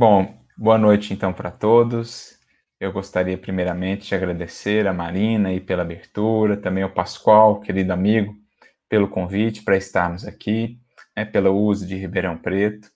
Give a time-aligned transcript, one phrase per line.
[0.00, 2.38] Bom, boa noite então para todos.
[2.80, 8.34] Eu gostaria primeiramente de agradecer a Marina e pela abertura, também ao Pascoal, querido amigo,
[8.88, 10.80] pelo convite para estarmos aqui,
[11.14, 12.90] né, pelo uso de Ribeirão Preto.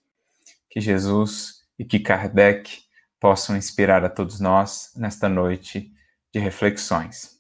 [0.71, 2.79] Que Jesus e que Kardec
[3.21, 5.93] possam inspirar a todos nós nesta noite
[6.33, 7.33] de reflexões.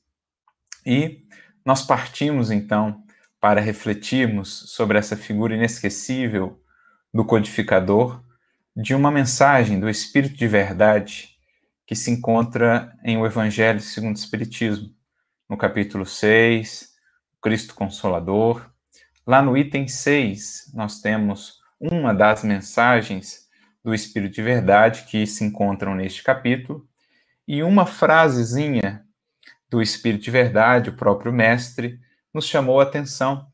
[0.84, 1.26] E
[1.64, 3.02] nós partimos então
[3.40, 6.62] para refletirmos sobre essa figura inesquecível
[7.14, 8.22] do codificador
[8.76, 11.30] de uma mensagem do Espírito de Verdade
[11.86, 14.92] que se encontra em o Evangelho segundo o Espiritismo,
[15.48, 16.88] no capítulo 6,
[17.40, 18.68] Cristo Consolador.
[19.24, 23.48] Lá no item 6, nós temos uma das mensagens
[23.84, 26.88] do Espírito de Verdade que se encontram neste capítulo,
[27.46, 29.04] e uma frasezinha
[29.70, 32.00] do Espírito de Verdade, o próprio Mestre,
[32.32, 33.46] nos chamou a atenção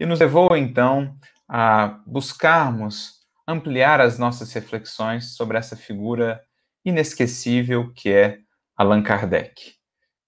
[0.00, 6.40] e nos levou então a buscarmos ampliar as nossas reflexões sobre essa figura
[6.84, 8.38] inesquecível que é
[8.76, 9.74] Allan Kardec.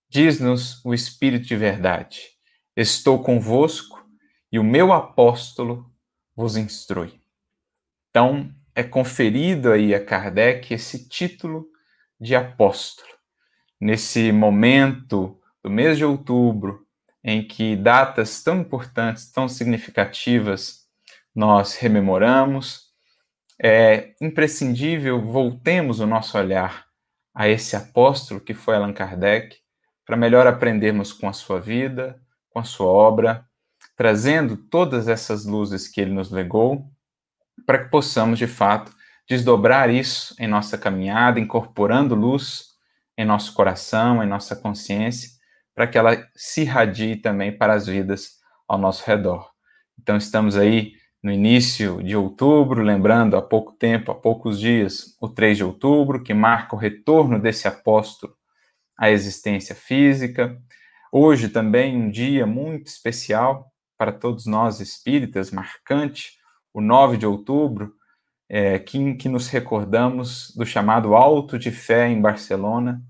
[0.09, 2.21] Diz-nos o Espírito de Verdade:
[2.77, 4.05] Estou convosco
[4.51, 5.91] e o meu apóstolo
[6.35, 7.21] vos instrui.
[8.11, 11.67] Então, é conferido aí a Kardec esse título
[12.21, 13.09] de apóstolo.
[13.81, 16.87] Nesse momento do mês de outubro,
[17.23, 20.87] em que datas tão importantes, tão significativas,
[21.35, 22.86] nós rememoramos,
[23.63, 26.87] é imprescindível voltemos o nosso olhar
[27.35, 29.57] a esse apóstolo que foi Allan Kardec,
[30.05, 33.45] para melhor aprendermos com a sua vida, com a sua obra,
[33.97, 36.87] trazendo todas essas luzes que ele nos legou,
[37.67, 38.93] para que possamos, de fato,
[39.29, 42.77] desdobrar isso em nossa caminhada, incorporando luz
[43.19, 45.31] em nosso coração, em nossa consciência,
[45.75, 48.37] para que ela se irradie também para as vidas
[48.69, 49.51] ao nosso redor.
[49.99, 50.93] Então, estamos aí
[51.27, 56.23] no início de outubro, lembrando há pouco tempo, há poucos dias, o 3 de outubro,
[56.23, 58.33] que marca o retorno desse apóstolo
[58.97, 60.57] à existência física.
[61.11, 66.39] Hoje também um dia muito especial para todos nós espíritas, marcante,
[66.73, 67.93] o 9 de outubro,
[68.49, 73.03] é, que, que nos recordamos do chamado Alto de Fé em Barcelona,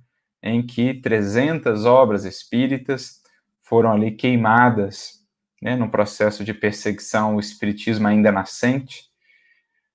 [0.43, 3.21] em que 300 obras espíritas
[3.61, 5.26] foram ali queimadas
[5.61, 9.07] né, no processo de perseguição o espiritismo ainda nascente.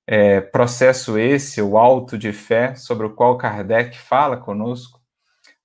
[0.08, 5.00] É, processo esse, o alto de fé, sobre o qual Kardec fala conosco,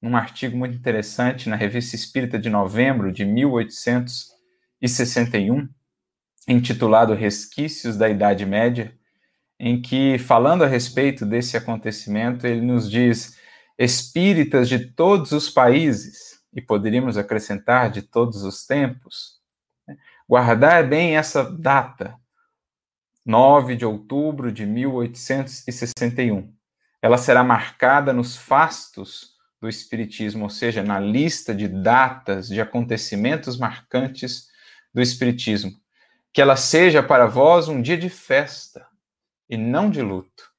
[0.01, 5.69] num artigo muito interessante na Revista Espírita de novembro de 1861,
[6.47, 8.95] intitulado Resquícios da Idade Média,
[9.59, 13.39] em que, falando a respeito desse acontecimento, ele nos diz:
[13.79, 19.36] espíritas de todos os países, e poderíamos acrescentar de todos os tempos,
[20.29, 22.17] Guardar bem essa data,
[23.25, 26.53] 9 de outubro de 1861.
[27.01, 33.57] Ela será marcada nos fastos do Espiritismo, ou seja, na lista de datas, de acontecimentos
[33.57, 34.49] marcantes
[34.93, 35.73] do Espiritismo.
[36.33, 38.87] Que ela seja para vós um dia de festa
[39.49, 40.51] e não de luto,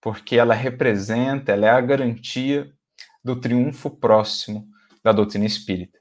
[0.00, 2.72] porque ela representa, ela é a garantia
[3.24, 4.68] do triunfo próximo
[5.02, 5.98] da doutrina espírita.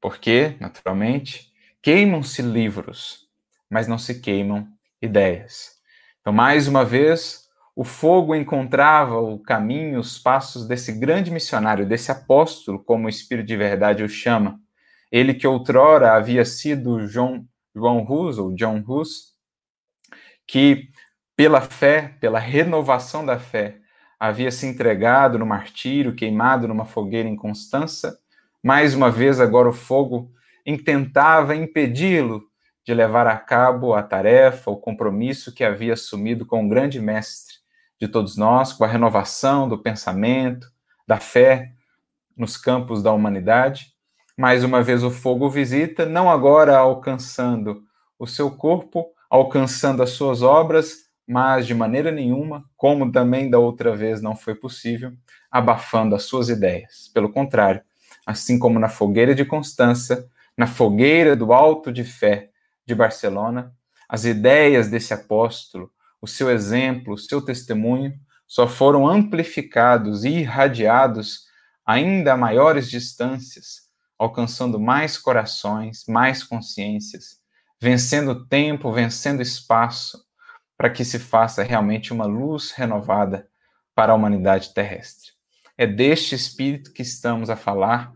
[0.00, 1.45] Porque, naturalmente,
[1.86, 3.28] Queimam-se livros,
[3.70, 4.66] mas não se queimam
[5.00, 5.70] ideias.
[6.20, 7.44] Então, mais uma vez,
[7.76, 13.46] o fogo encontrava o caminho, os passos desse grande missionário, desse apóstolo, como o Espírito
[13.46, 14.58] de Verdade o chama.
[15.12, 19.36] Ele que outrora havia sido João, João Hus, ou John Hus,
[20.44, 20.88] que
[21.36, 23.78] pela fé, pela renovação da fé,
[24.18, 28.18] havia se entregado no martírio, queimado numa fogueira em Constança.
[28.60, 30.34] Mais uma vez, agora o fogo
[30.74, 32.42] tentava impedi-lo
[32.84, 37.56] de levar a cabo a tarefa, o compromisso que havia assumido com o grande mestre
[38.00, 40.70] de todos nós, com a renovação do pensamento,
[41.06, 41.72] da fé
[42.36, 43.92] nos campos da humanidade.
[44.36, 47.82] Mais uma vez o fogo visita, não agora alcançando
[48.18, 53.96] o seu corpo, alcançando as suas obras, mas de maneira nenhuma, como também da outra
[53.96, 55.12] vez não foi possível,
[55.50, 57.10] abafando as suas ideias.
[57.12, 57.82] Pelo contrário,
[58.24, 62.50] assim como na fogueira de Constança, na fogueira do alto de fé
[62.86, 63.74] de Barcelona,
[64.08, 68.14] as ideias desse apóstolo, o seu exemplo, o seu testemunho,
[68.46, 71.46] só foram amplificados e irradiados
[71.84, 73.82] ainda a maiores distâncias,
[74.18, 77.38] alcançando mais corações, mais consciências,
[77.80, 80.24] vencendo tempo, vencendo espaço,
[80.76, 83.48] para que se faça realmente uma luz renovada
[83.94, 85.32] para a humanidade terrestre.
[85.76, 88.12] É deste espírito que estamos a falar,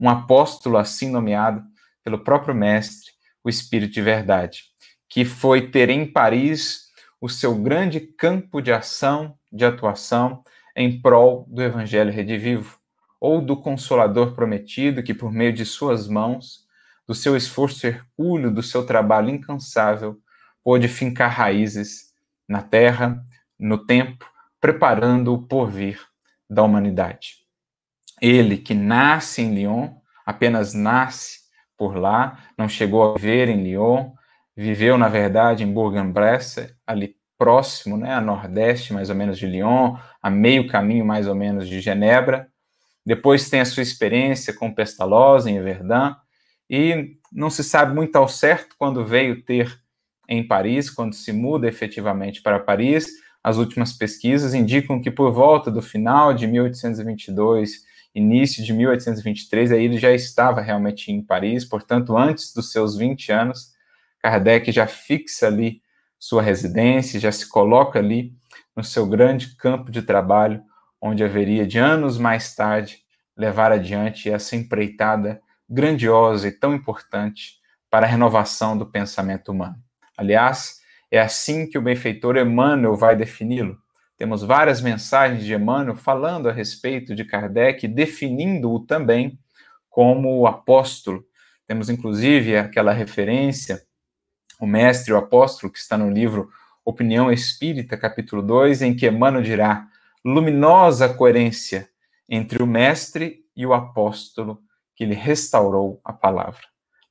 [0.00, 1.64] um apóstolo assim nomeado,
[2.04, 3.10] pelo próprio Mestre,
[3.42, 4.64] o Espírito de Verdade,
[5.08, 6.84] que foi ter em Paris
[7.20, 10.42] o seu grande campo de ação, de atuação
[10.76, 12.78] em prol do Evangelho redivivo,
[13.18, 16.66] ou do Consolador prometido que, por meio de suas mãos,
[17.06, 20.18] do seu esforço hercúleo, do seu trabalho incansável,
[20.62, 22.12] pôde fincar raízes
[22.46, 23.24] na terra,
[23.58, 24.30] no tempo,
[24.60, 26.00] preparando o porvir
[26.48, 27.38] da humanidade.
[28.20, 29.94] Ele que nasce em Lyon,
[30.26, 31.43] apenas nasce
[31.76, 34.10] por lá, não chegou a viver em Lyon,
[34.56, 39.96] viveu, na verdade, em Bourg-en-Bresse, ali próximo, né, a nordeste mais ou menos de Lyon,
[40.22, 42.48] a meio caminho mais ou menos de Genebra.
[43.04, 46.14] Depois tem a sua experiência com Pestalozzi em Verdun,
[46.70, 49.78] e não se sabe muito ao certo quando veio ter
[50.28, 53.06] em Paris, quando se muda efetivamente para Paris.
[53.42, 57.82] As últimas pesquisas indicam que por volta do final de 1822,
[58.14, 63.32] início de 1823, aí ele já estava realmente em Paris, portanto, antes dos seus 20
[63.32, 63.72] anos,
[64.20, 65.82] Kardec já fixa ali
[66.18, 68.32] sua residência, já se coloca ali
[68.74, 70.62] no seu grande campo de trabalho,
[71.00, 72.98] onde haveria de anos mais tarde
[73.36, 77.58] levar adiante essa empreitada grandiosa e tão importante
[77.90, 79.76] para a renovação do pensamento humano.
[80.16, 80.80] Aliás,
[81.10, 83.78] é assim que o benfeitor Emmanuel vai defini-lo.
[84.16, 89.38] Temos várias mensagens de Emmanuel falando a respeito de Kardec, definindo-o também
[89.90, 91.24] como o apóstolo.
[91.66, 93.82] Temos inclusive aquela referência,
[94.60, 96.48] o mestre, o apóstolo, que está no livro
[96.84, 99.88] Opinião Espírita, capítulo 2, em que Emmanuel dirá:
[100.24, 101.88] luminosa coerência
[102.28, 104.62] entre o mestre e o apóstolo
[104.94, 106.62] que lhe restaurou a palavra.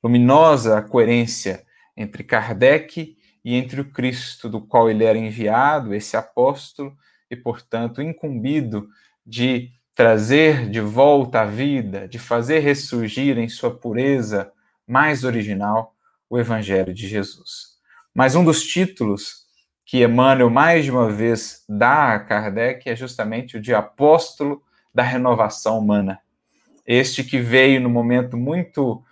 [0.02, 1.64] Luminosa coerência
[1.96, 6.96] entre Kardec e entre o Cristo, do qual ele era enviado, esse apóstolo,
[7.30, 8.88] e, portanto, incumbido
[9.26, 14.50] de trazer de volta à vida, de fazer ressurgir em sua pureza
[14.86, 15.94] mais original
[16.28, 17.74] o Evangelho de Jesus.
[18.14, 19.44] Mas um dos títulos
[19.84, 24.62] que Emmanuel mais de uma vez dá a Kardec é justamente o de apóstolo
[24.92, 26.20] da renovação humana.
[26.86, 29.02] Este que veio no momento muito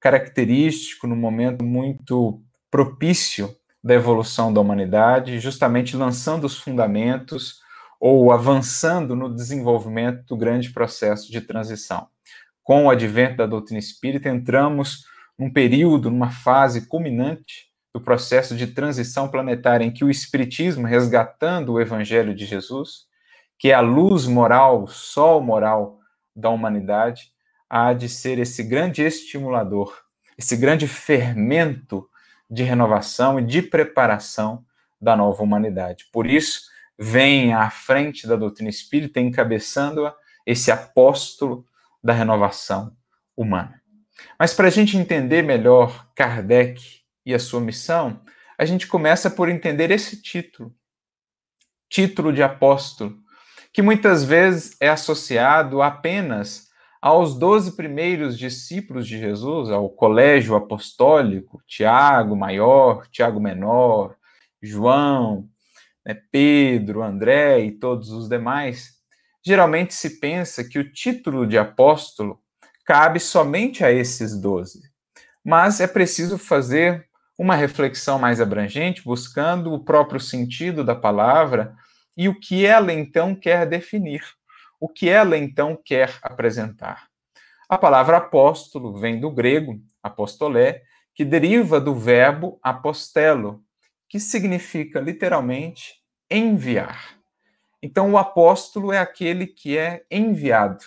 [0.00, 2.40] característico, no momento muito
[2.70, 3.54] propício
[3.86, 7.60] da evolução da humanidade, justamente lançando os fundamentos
[8.00, 12.08] ou avançando no desenvolvimento do grande processo de transição.
[12.64, 15.04] Com o advento da doutrina espírita, entramos
[15.38, 21.74] num período, numa fase culminante do processo de transição planetária em que o espiritismo, resgatando
[21.74, 23.06] o evangelho de Jesus,
[23.56, 26.00] que é a luz moral, o sol moral
[26.34, 27.30] da humanidade,
[27.70, 29.96] há de ser esse grande estimulador,
[30.36, 32.04] esse grande fermento
[32.48, 34.64] de renovação e de preparação
[35.00, 36.06] da nova humanidade.
[36.12, 36.62] Por isso,
[36.98, 40.14] vem à frente da doutrina espírita, encabeçando-a,
[40.46, 41.66] esse apóstolo
[42.02, 42.96] da renovação
[43.36, 43.82] humana.
[44.38, 48.22] Mas para a gente entender melhor Kardec e a sua missão,
[48.56, 50.74] a gente começa por entender esse título,
[51.88, 53.18] título de apóstolo,
[53.72, 56.65] que muitas vezes é associado apenas
[57.00, 64.16] aos doze primeiros discípulos de Jesus, ao colégio apostólico, Tiago maior, Tiago menor,
[64.62, 65.48] João,
[66.04, 68.94] né, Pedro, André e todos os demais,
[69.44, 72.40] geralmente se pensa que o título de apóstolo
[72.84, 74.80] cabe somente a esses doze.
[75.44, 77.06] Mas é preciso fazer
[77.38, 81.74] uma reflexão mais abrangente, buscando o próprio sentido da palavra
[82.16, 84.22] e o que ela então quer definir
[84.80, 87.08] o que ela então quer apresentar.
[87.68, 90.82] A palavra apóstolo vem do grego apostolé,
[91.14, 93.62] que deriva do verbo apostelo,
[94.08, 95.94] que significa literalmente
[96.30, 97.16] enviar.
[97.82, 100.84] Então, o apóstolo é aquele que é enviado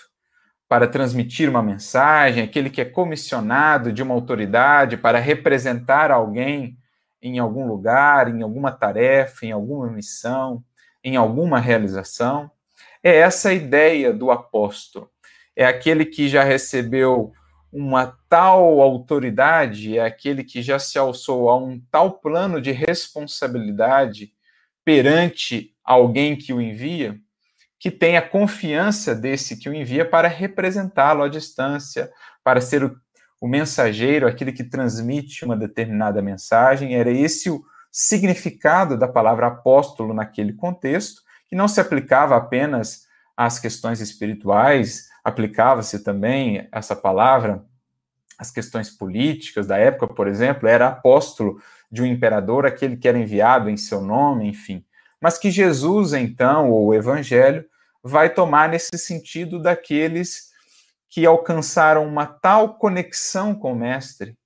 [0.67, 6.77] para transmitir uma mensagem, aquele que é comissionado de uma autoridade para representar alguém
[7.21, 10.63] em algum lugar, em alguma tarefa, em alguma missão,
[11.03, 12.51] em alguma realização.
[13.03, 15.09] É essa a ideia do apóstolo.
[15.55, 17.33] É aquele que já recebeu
[17.71, 24.33] uma tal autoridade, é aquele que já se alçou a um tal plano de responsabilidade
[24.83, 27.19] perante alguém que o envia,
[27.79, 32.11] que tem a confiança desse que o envia para representá-lo à distância,
[32.43, 32.97] para ser o,
[33.39, 36.95] o mensageiro, aquele que transmite uma determinada mensagem.
[36.95, 43.59] Era esse o significado da palavra apóstolo naquele contexto, que não se aplicava apenas às
[43.59, 47.65] questões espirituais, aplicava-se também essa palavra
[48.37, 53.19] às questões políticas da época, por exemplo, era apóstolo de um imperador, aquele que era
[53.19, 54.85] enviado em seu nome, enfim.
[55.19, 57.65] Mas que Jesus, então, ou o Evangelho,
[58.01, 60.49] vai tomar nesse sentido daqueles
[61.09, 64.37] que alcançaram uma tal conexão com o Mestre,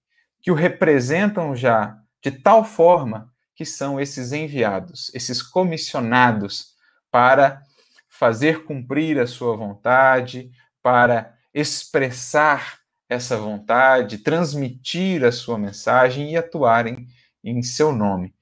[0.41, 6.73] que o representam já de tal forma que são esses enviados, esses comissionados
[7.13, 7.62] para
[8.10, 10.50] fazer cumprir a sua vontade,
[10.82, 17.05] para expressar essa vontade, transmitir a sua mensagem e atuarem
[17.43, 18.34] em seu nome.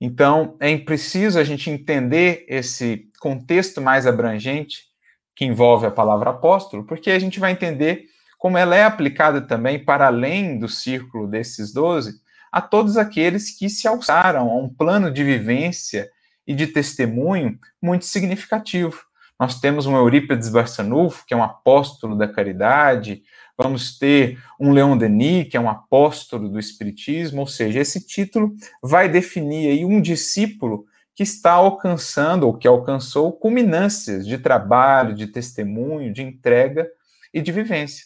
[0.00, 4.86] Então, é preciso a gente entender esse contexto mais abrangente
[5.32, 8.06] que envolve a palavra apóstolo, porque a gente vai entender
[8.36, 13.68] como ela é aplicada também para além do círculo desses doze, a todos aqueles que
[13.70, 16.10] se alçaram a um plano de vivência
[16.46, 19.04] e de testemunho muito significativo.
[19.38, 23.22] Nós temos um Eurípides Barçanufo, que é um apóstolo da caridade,
[23.56, 28.54] vamos ter um Leon Denis, que é um apóstolo do Espiritismo, ou seja, esse título
[28.82, 35.26] vai definir aí um discípulo que está alcançando, ou que alcançou, culminâncias de trabalho, de
[35.26, 36.86] testemunho, de entrega
[37.32, 38.04] e de vivência.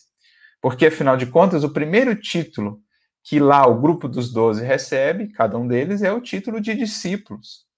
[0.60, 2.80] Porque, afinal de contas, o primeiro título
[3.22, 7.69] que lá o grupo dos doze recebe, cada um deles, é o título de discípulos.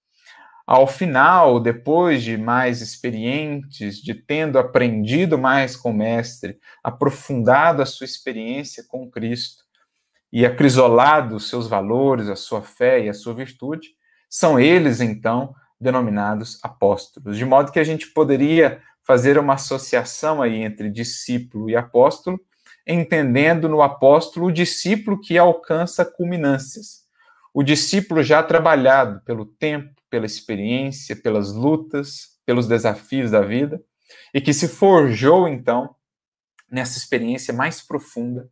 [0.65, 7.85] Ao final, depois de mais experientes, de tendo aprendido mais com o Mestre, aprofundado a
[7.85, 9.63] sua experiência com Cristo
[10.31, 13.89] e acrisolado os seus valores, a sua fé e a sua virtude,
[14.29, 17.37] são eles, então, denominados apóstolos.
[17.37, 22.39] De modo que a gente poderia fazer uma associação aí entre discípulo e apóstolo,
[22.87, 27.03] entendendo no apóstolo o discípulo que alcança culminâncias.
[27.53, 33.81] O discípulo já trabalhado pelo tempo, pela experiência, pelas lutas, pelos desafios da vida,
[34.31, 35.95] e que se forjou, então,
[36.71, 38.47] nessa experiência mais profunda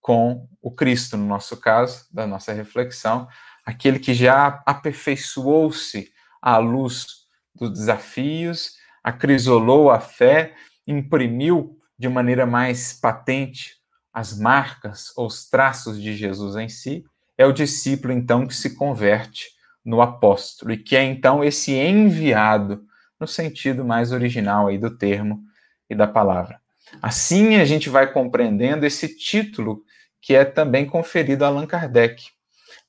[0.00, 3.28] com o Cristo, no nosso caso, da nossa reflexão,
[3.64, 6.10] aquele que já aperfeiçoou-se
[6.42, 7.06] à luz
[7.54, 10.56] dos desafios, acrisolou a fé,
[10.88, 13.76] imprimiu de maneira mais patente
[14.12, 17.04] as marcas ou os traços de Jesus em si,
[17.38, 22.84] é o discípulo, então, que se converte no apóstolo, e que é então esse enviado,
[23.18, 25.42] no sentido mais original aí do termo
[25.88, 26.60] e da palavra.
[27.00, 29.82] Assim a gente vai compreendendo esse título
[30.20, 32.24] que é também conferido a Allan Kardec,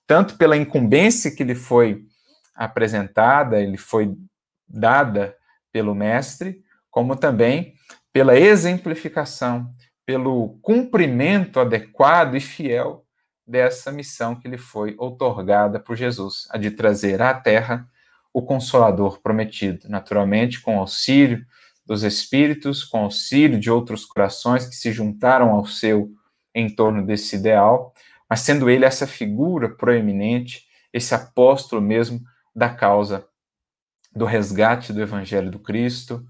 [0.05, 2.03] tanto pela incumbência que lhe foi
[2.53, 4.13] apresentada, ele foi
[4.67, 5.35] dada
[5.71, 7.73] pelo mestre, como também
[8.11, 9.73] pela exemplificação,
[10.05, 13.05] pelo cumprimento adequado e fiel
[13.51, 17.85] dessa missão que lhe foi outorgada por Jesus, a de trazer à terra
[18.33, 21.45] o Consolador prometido, naturalmente com auxílio
[21.85, 26.09] dos Espíritos, com auxílio de outros corações que se juntaram ao seu
[26.55, 27.93] em torno desse ideal,
[28.29, 32.21] mas sendo ele essa figura proeminente, esse apóstolo mesmo
[32.55, 33.25] da causa
[34.15, 36.25] do resgate do Evangelho do Cristo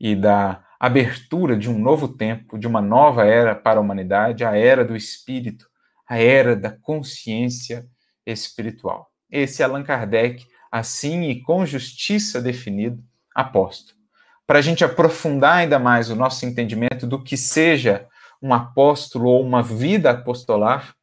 [0.00, 4.56] e da abertura de um novo tempo, de uma nova era para a humanidade, a
[4.56, 5.70] era do Espírito,
[6.08, 7.86] a era da consciência
[8.26, 9.10] espiritual.
[9.30, 13.02] Esse é Allan Kardec, assim e com justiça definido,
[13.34, 13.98] apóstolo.
[14.46, 18.06] Para a gente aprofundar ainda mais o nosso entendimento do que seja
[18.40, 20.94] um apóstolo ou uma vida apostolar,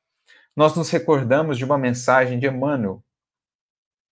[0.56, 3.03] nós nos recordamos de uma mensagem de Emmanuel.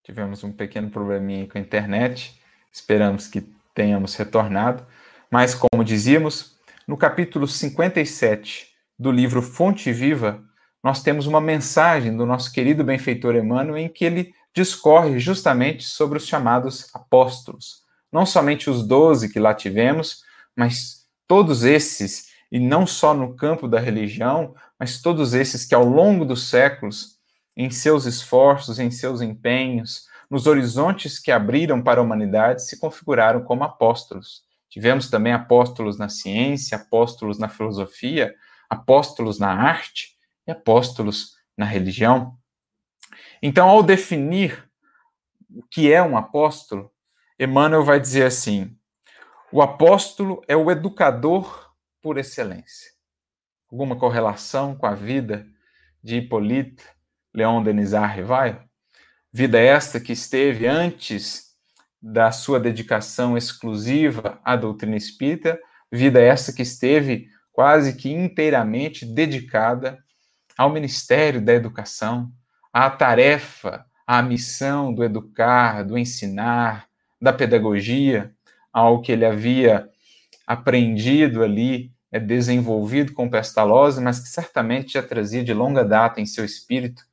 [0.04, 2.42] Tivemos um pequeno probleminha com a internet,
[2.72, 3.42] esperamos que
[3.74, 4.88] tenhamos retornado,
[5.30, 10.47] mas como dizíamos, no capítulo 57 do livro Fonte Viva,
[10.88, 16.18] nós temos uma mensagem do nosso querido benfeitor Emmanuel em que ele discorre justamente sobre
[16.18, 17.84] os chamados apóstolos.
[18.10, 20.24] Não somente os doze que lá tivemos,
[20.56, 25.84] mas todos esses, e não só no campo da religião, mas todos esses que ao
[25.84, 27.18] longo dos séculos,
[27.54, 33.42] em seus esforços, em seus empenhos, nos horizontes que abriram para a humanidade, se configuraram
[33.42, 34.42] como apóstolos.
[34.70, 38.34] Tivemos também apóstolos na ciência, apóstolos na filosofia,
[38.70, 40.16] apóstolos na arte,
[40.48, 42.38] e apóstolos na religião.
[43.42, 44.68] Então, ao definir
[45.50, 46.92] o que é um apóstolo,
[47.40, 48.76] Emmanuel vai dizer assim:
[49.52, 52.92] o apóstolo é o educador por excelência.
[53.72, 55.46] Alguma correlação com a vida
[56.02, 56.84] de Hippolyte
[57.34, 58.60] Leon Denisard Rivail?
[59.32, 61.48] Vida esta que esteve antes
[62.02, 65.60] da sua dedicação exclusiva à doutrina espírita,
[65.92, 69.98] vida essa que esteve quase que inteiramente dedicada
[70.58, 72.32] ao Ministério da Educação,
[72.74, 76.88] à tarefa, à missão do educar, do ensinar,
[77.22, 78.34] da pedagogia,
[78.74, 79.90] ao que ele havia
[80.46, 86.26] aprendido ali, é desenvolvido com Pestalozzi, mas que certamente já trazia de longa data em
[86.26, 87.04] seu espírito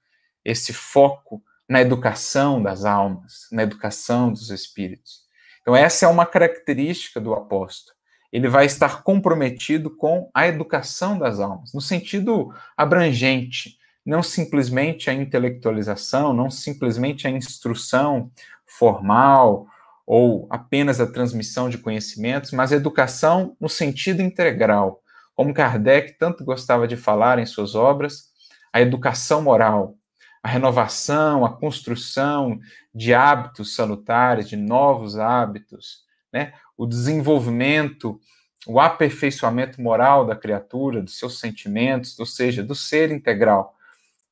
[0.44, 5.24] esse foco na educação das almas, na educação dos espíritos.
[5.62, 7.96] Então, essa é uma característica do apóstolo
[8.34, 15.14] ele vai estar comprometido com a educação das almas, no sentido abrangente, não simplesmente a
[15.14, 18.32] intelectualização, não simplesmente a instrução
[18.66, 19.68] formal
[20.04, 25.00] ou apenas a transmissão de conhecimentos, mas a educação no sentido integral,
[25.32, 28.32] como Kardec tanto gostava de falar em suas obras,
[28.72, 29.94] a educação moral,
[30.42, 32.58] a renovação, a construção
[32.92, 36.52] de hábitos salutares, de novos hábitos, né?
[36.76, 38.20] O desenvolvimento,
[38.66, 43.74] o aperfeiçoamento moral da criatura, dos seus sentimentos, ou seja, do ser integral.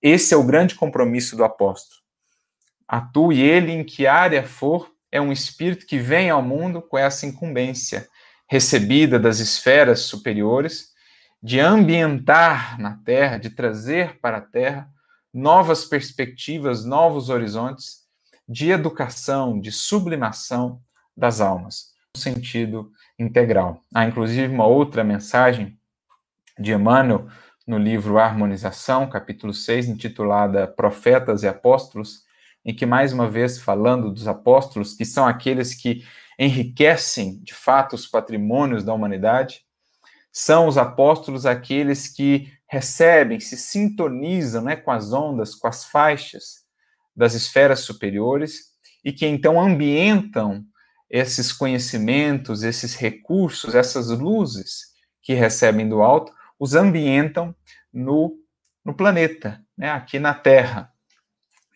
[0.01, 2.01] Esse é o grande compromisso do apóstolo.
[2.89, 7.27] Atue ele em que área for, é um espírito que vem ao mundo com essa
[7.27, 8.09] incumbência
[8.49, 10.93] recebida das esferas superiores
[11.43, 14.89] de ambientar na Terra, de trazer para a Terra
[15.33, 18.03] novas perspectivas, novos horizontes
[18.49, 20.81] de educação, de sublimação
[21.17, 23.83] das almas, sentido integral.
[23.95, 25.79] Há inclusive uma outra mensagem
[26.59, 27.27] de Emmanuel
[27.67, 32.25] no livro Harmonização, capítulo 6, intitulada Profetas e Apóstolos,
[32.65, 36.05] em que, mais uma vez, falando dos apóstolos, que são aqueles que
[36.39, 39.65] enriquecem, de fato, os patrimônios da humanidade,
[40.31, 46.63] são os apóstolos aqueles que recebem, se sintonizam né, com as ondas, com as faixas
[47.15, 48.73] das esferas superiores
[49.05, 50.65] e que então ambientam
[51.13, 54.87] esses conhecimentos, esses recursos, essas luzes
[55.21, 57.55] que recebem do alto, os ambientam
[57.93, 58.35] no,
[58.83, 60.91] no planeta, né, aqui na Terra.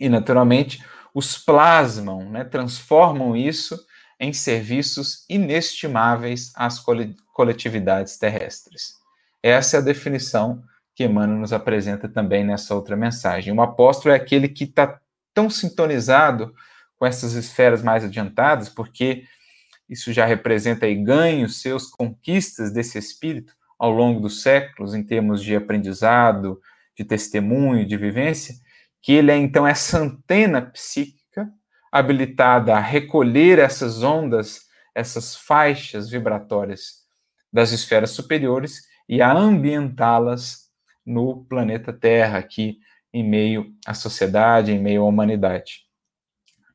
[0.00, 0.82] E, naturalmente,
[1.14, 3.78] os plasmam, né, transformam isso
[4.18, 6.82] em serviços inestimáveis às
[7.34, 8.94] coletividades terrestres.
[9.42, 10.62] Essa é a definição
[10.94, 13.52] que Emmanuel nos apresenta também nessa outra mensagem.
[13.52, 14.98] O apóstolo é aquele que está
[15.34, 16.54] tão sintonizado
[16.98, 19.24] com essas esferas mais adiantadas, porque
[19.88, 25.42] isso já representa aí ganhos seus, conquistas desse espírito ao longo dos séculos, em termos
[25.42, 26.60] de aprendizado,
[26.96, 28.54] de testemunho, de vivência,
[29.02, 31.48] que ele é então essa antena psíquica
[31.92, 34.62] habilitada a recolher essas ondas,
[34.94, 37.04] essas faixas vibratórias
[37.52, 40.66] das esferas superiores e a ambientá-las
[41.04, 42.78] no planeta Terra, aqui
[43.12, 45.85] em meio à sociedade, em meio à humanidade.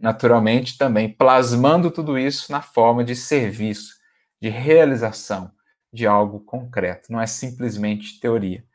[0.02, 3.94] Naturalmente, também plasmando tudo isso na forma de serviço,
[4.42, 5.52] de realização
[5.94, 8.66] de algo concreto, não é simplesmente teoria.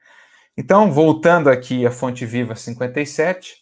[0.56, 3.56] Então, voltando aqui à Fonte Viva 57,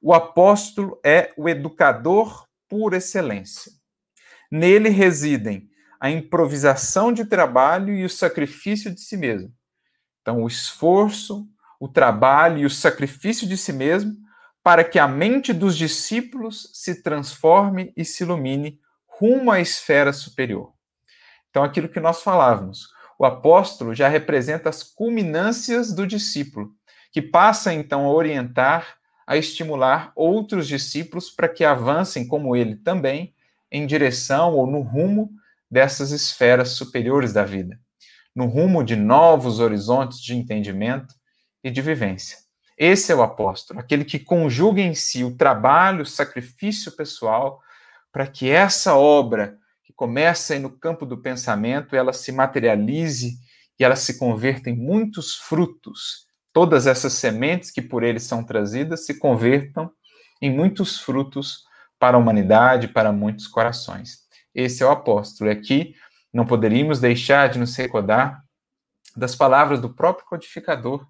[0.00, 3.70] o apóstolo é o educador por excelência.
[4.50, 5.68] Nele residem
[6.00, 9.52] a improvisação de trabalho e o sacrifício de si mesmo.
[10.22, 11.46] Então, o esforço,
[11.78, 14.16] o trabalho e o sacrifício de si mesmo
[14.62, 20.72] para que a mente dos discípulos se transforme e se ilumine rumo à esfera superior.
[21.48, 26.70] Então, aquilo que nós falávamos, o apóstolo já representa as culminâncias do discípulo,
[27.12, 28.96] que passa então a orientar,
[29.26, 33.34] a estimular outros discípulos para que avancem como ele também
[33.70, 35.30] em direção ou no rumo
[35.70, 37.78] dessas esferas superiores da vida
[38.34, 41.14] no rumo de novos horizontes de entendimento
[41.62, 42.38] e de vivência.
[42.82, 47.60] Esse é o apóstolo, aquele que conjuga em si o trabalho, o sacrifício pessoal,
[48.10, 53.34] para que essa obra que começa aí no campo do pensamento, ela se materialize
[53.78, 56.26] e ela se converta em muitos frutos.
[56.54, 59.92] Todas essas sementes que por ele são trazidas se convertam
[60.40, 61.64] em muitos frutos
[61.98, 64.20] para a humanidade, para muitos corações.
[64.54, 65.50] Esse é o apóstolo.
[65.50, 65.94] E aqui
[66.32, 68.42] não poderíamos deixar de nos recordar
[69.14, 71.06] das palavras do próprio codificador,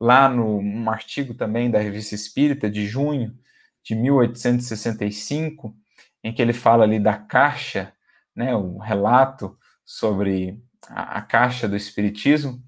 [0.00, 3.34] lá no um artigo também da Revista Espírita, de junho
[3.82, 5.74] de 1865,
[6.22, 7.92] em que ele fala ali da caixa,
[8.34, 12.62] né, o relato sobre a, a caixa do Espiritismo.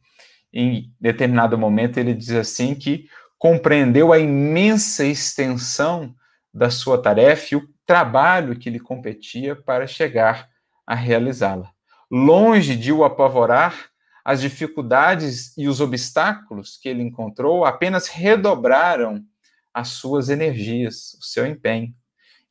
[0.53, 6.15] Em determinado momento, ele diz assim que compreendeu a imensa extensão
[6.53, 10.49] da sua tarefa e o trabalho que lhe competia para chegar
[10.87, 11.71] a realizá-la.
[12.11, 13.90] Longe de o apavorar,
[14.25, 19.25] as dificuldades e os obstáculos que ele encontrou apenas redobraram
[19.73, 21.95] as suas energias, o seu empenho.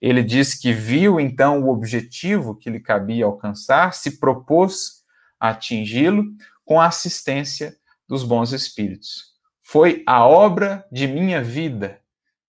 [0.01, 5.03] Ele diz que viu então o objetivo que lhe cabia alcançar, se propôs
[5.39, 6.25] a atingi-lo
[6.63, 7.75] com a assistência
[8.07, 9.33] dos bons espíritos.
[9.61, 11.99] Foi a obra de minha vida,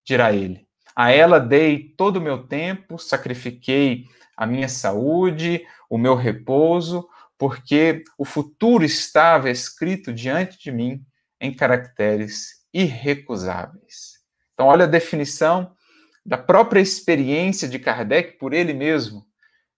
[0.05, 0.67] dirá ele.
[0.95, 4.05] A ela dei todo o meu tempo, sacrifiquei
[4.37, 7.07] a minha saúde, o meu repouso,
[7.41, 11.03] porque o futuro estava escrito diante de mim
[11.41, 14.19] em caracteres irrecusáveis.
[14.53, 15.73] Então, olha a definição
[16.25, 19.25] da própria experiência de Kardec por ele mesmo.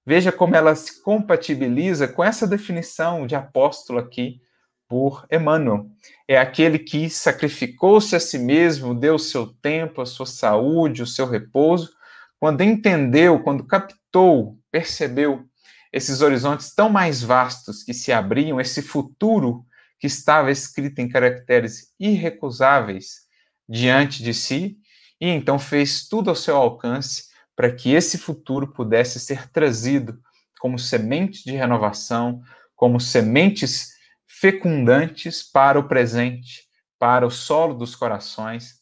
[0.04, 4.40] Veja como ela se compatibiliza com essa definição de apóstolo aqui
[4.88, 5.86] por Emmanuel.
[6.26, 11.28] É aquele que sacrificou-se a si mesmo, deu seu tempo, a sua saúde, o seu
[11.28, 11.92] repouso,
[12.40, 15.46] quando entendeu, quando captou, percebeu
[15.92, 19.66] esses horizontes tão mais vastos que se abriam, esse futuro
[19.98, 23.20] que estava escrito em caracteres irrecusáveis
[23.68, 24.78] diante de si,
[25.20, 30.18] e então fez tudo ao seu alcance para que esse futuro pudesse ser trazido
[30.58, 32.42] como sementes de renovação,
[32.74, 33.92] como sementes
[34.26, 36.64] fecundantes para o presente,
[36.98, 38.80] para o solo dos corações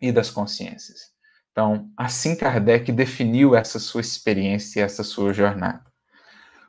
[0.00, 1.12] e das consciências.
[1.52, 5.91] Então, assim Kardec definiu essa sua experiência e essa sua jornada.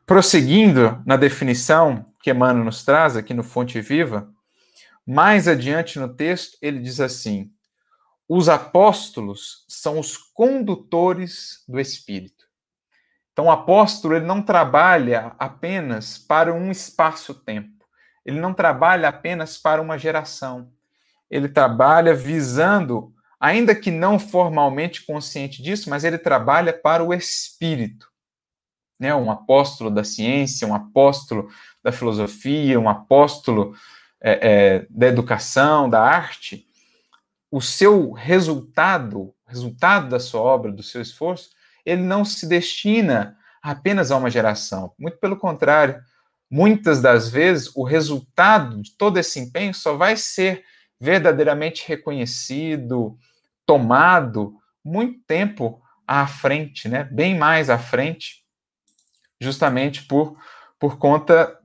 [0.06, 4.30] Prosseguindo na definição que Emmanuel nos traz aqui no Fonte Viva,
[5.06, 7.50] mais adiante no texto, ele diz assim:
[8.28, 12.46] os apóstolos são os condutores do Espírito.
[13.32, 17.86] Então, o apóstolo ele não trabalha apenas para um espaço-tempo.
[18.26, 20.70] Ele não trabalha apenas para uma geração.
[21.32, 28.13] Ele trabalha visando, ainda que não formalmente consciente disso, mas ele trabalha para o espírito.
[29.00, 29.14] Né?
[29.14, 31.50] Um apóstolo da ciência, um apóstolo
[31.84, 33.76] da filosofia, um apóstolo
[34.22, 36.66] é, é, da educação, da arte.
[37.52, 41.50] O seu resultado, resultado da sua obra, do seu esforço,
[41.86, 44.94] ele não se destina apenas a uma geração.
[44.98, 46.02] Muito pelo contrário,
[46.50, 50.64] muitas das vezes o resultado de todo esse empenho só vai ser
[51.00, 53.18] verdadeiramente reconhecido,
[53.66, 57.04] tomado muito tempo à frente, né?
[57.06, 58.43] Bem mais à frente,
[59.44, 60.38] justamente por
[60.80, 61.58] por conta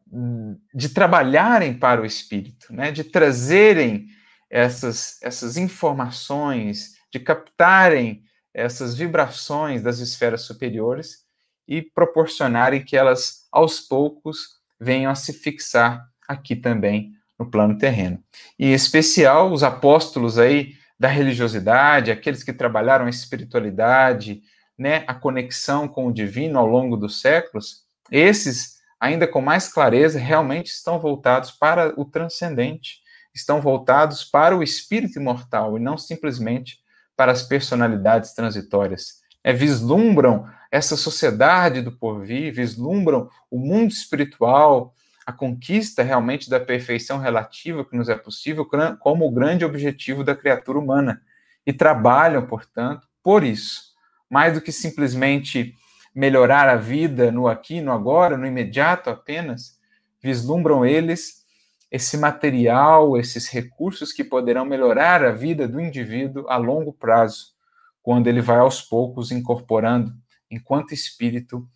[0.75, 2.91] de trabalharem para o espírito, né?
[2.91, 4.07] De trazerem
[4.51, 8.23] essas essas informações, de captarem
[8.55, 11.27] essas vibrações das esferas superiores
[11.67, 18.23] e proporcionarem que elas aos poucos venham a se fixar aqui também no plano terreno.
[18.59, 24.43] E em especial os apóstolos aí da religiosidade, aqueles que trabalharam a espiritualidade,
[24.79, 30.19] né, a conexão com o divino ao longo dos séculos, esses, ainda com mais clareza,
[30.19, 33.01] realmente estão voltados para o transcendente,
[33.35, 36.79] estão voltados para o espírito imortal e não simplesmente
[37.17, 39.21] para as personalidades transitórias.
[39.43, 44.95] É, vislumbram essa sociedade do porvir, vislumbram o mundo espiritual,
[45.27, 48.67] a conquista realmente da perfeição relativa que nos é possível
[48.99, 51.21] como o grande objetivo da criatura humana.
[51.67, 53.88] E trabalham, portanto, por isso,
[54.31, 55.75] mais do que simplesmente
[56.15, 59.79] melhorar a vida no aqui, no agora, no imediato apenas,
[60.21, 61.47] vislumbram eles
[61.91, 67.55] esse material, esses recursos que poderão melhorar a vida do indivíduo a longo prazo,
[68.03, 70.13] quando ele vai aos poucos incorporando
[70.51, 71.67] enquanto espírito,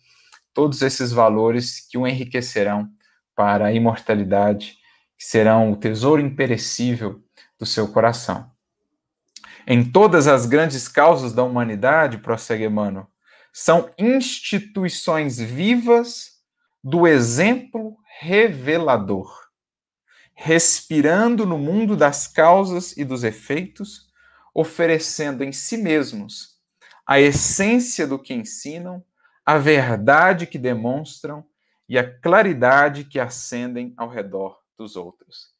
[0.53, 2.89] todos esses valores que o enriquecerão
[3.35, 4.77] para a imortalidade,
[5.17, 7.23] que serão o tesouro imperecível
[7.57, 8.52] do seu coração.
[9.65, 13.07] Em todas as grandes causas da humanidade, prossegue Emmanuel,
[13.51, 16.33] são instituições vivas
[16.83, 19.31] do exemplo revelador,
[20.33, 24.11] respirando no mundo das causas e dos efeitos,
[24.53, 26.53] oferecendo em si mesmos
[27.05, 29.03] a essência do que ensinam,
[29.45, 31.45] a verdade que demonstram
[31.87, 35.53] e a claridade que acendem ao redor dos outros.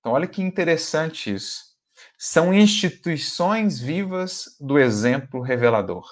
[0.00, 1.73] Então, olha que interessante isso.
[2.26, 6.08] São instituições vivas do exemplo revelador.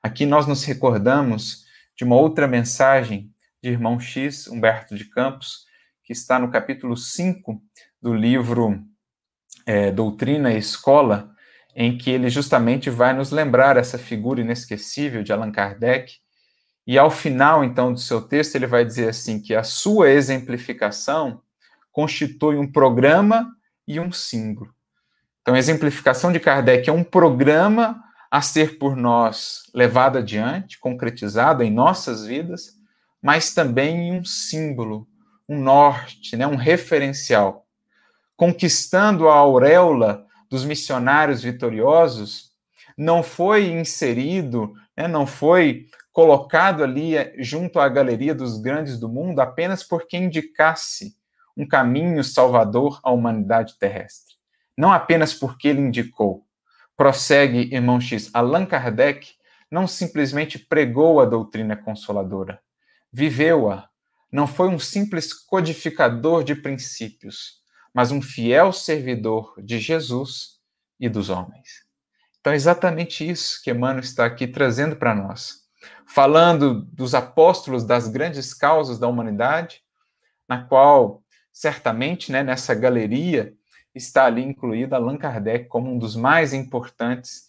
[0.00, 1.64] Aqui nós nos recordamos
[1.96, 5.66] de uma outra mensagem de irmão X, Humberto de Campos,
[6.04, 7.60] que está no capítulo 5
[8.00, 8.80] do livro
[9.66, 11.34] é, Doutrina e Escola,
[11.74, 16.14] em que ele justamente vai nos lembrar essa figura inesquecível de Allan Kardec.
[16.86, 21.42] E ao final, então, do seu texto, ele vai dizer assim que a sua exemplificação
[21.90, 23.52] constitui um programa
[23.84, 24.72] e um símbolo.
[25.44, 31.62] Então, a exemplificação de Kardec é um programa a ser por nós levado adiante, concretizado
[31.62, 32.78] em nossas vidas,
[33.22, 35.06] mas também um símbolo,
[35.46, 37.66] um norte, né, um referencial,
[38.34, 42.52] conquistando a auréola dos missionários vitoriosos
[42.96, 49.10] não foi inserido, né, não foi colocado ali eh, junto à galeria dos grandes do
[49.10, 51.14] mundo apenas porque indicasse
[51.54, 54.33] um caminho salvador à humanidade terrestre.
[54.76, 56.46] Não apenas porque ele indicou.
[56.96, 59.34] Prossegue, irmão X, Allan Kardec
[59.70, 62.60] não simplesmente pregou a doutrina consoladora,
[63.12, 63.88] viveu-a.
[64.30, 70.60] Não foi um simples codificador de princípios, mas um fiel servidor de Jesus
[70.98, 71.84] e dos homens.
[72.40, 75.64] Então é exatamente isso que Emmanuel está aqui trazendo para nós.
[76.06, 79.82] Falando dos apóstolos das grandes causas da humanidade,
[80.48, 83.54] na qual certamente, né, nessa galeria
[83.94, 87.48] está ali incluído Allan Kardec como um dos mais importantes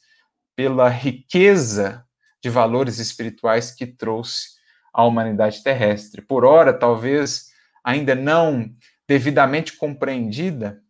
[0.56, 2.06] pela riqueza
[2.42, 4.56] de valores espirituais que trouxe
[4.94, 6.22] à humanidade terrestre.
[6.22, 7.48] Por ora, talvez
[7.84, 8.70] ainda não
[9.08, 10.82] devidamente compreendida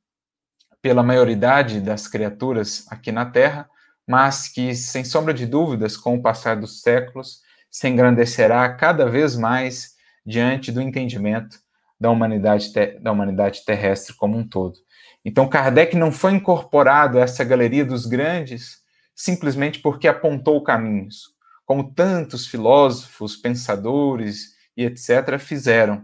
[0.81, 3.67] pela maioridade das criaturas aqui na Terra,
[4.07, 7.41] mas que, sem sombra de dúvidas, com o passar dos séculos,
[7.71, 11.57] se engrandecerá cada vez mais diante do entendimento
[11.99, 14.77] da humanidade, da humanidade terrestre como um todo.
[15.25, 18.85] Então, Kardec não foi incorporado a essa galeria dos grandes
[19.15, 21.29] simplesmente porque apontou caminhos,
[21.65, 25.39] como tantos filósofos, pensadores e etc.
[25.39, 26.03] fizeram,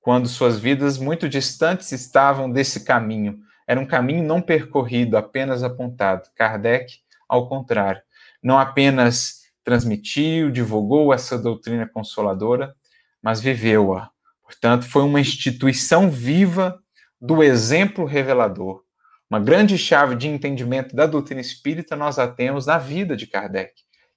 [0.00, 3.38] quando suas vidas muito distantes estavam desse caminho.
[3.66, 6.28] Era um caminho não percorrido, apenas apontado.
[6.34, 8.02] Kardec, ao contrário,
[8.42, 12.74] não apenas transmitiu, divulgou essa doutrina consoladora,
[13.20, 14.10] mas viveu-a.
[14.44, 16.80] Portanto, foi uma instituição viva
[17.20, 18.82] do exemplo revelador.
[19.28, 23.72] Uma grande chave de entendimento da doutrina espírita nós a temos na vida de Kardec,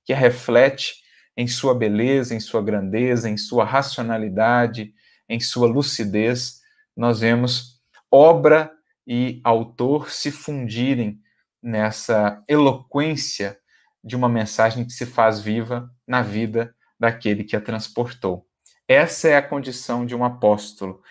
[0.06, 0.96] que a reflete
[1.36, 4.94] em sua beleza, em sua grandeza, em sua racionalidade,
[5.28, 6.60] em sua lucidez.
[6.96, 7.80] Nós vemos
[8.12, 8.72] obra
[9.08, 11.20] e autor se fundirem
[11.62, 13.58] nessa eloquência
[14.04, 18.46] de uma mensagem que se faz viva na vida daquele que a transportou.
[18.88, 21.02] Essa é a condição de um apóstolo.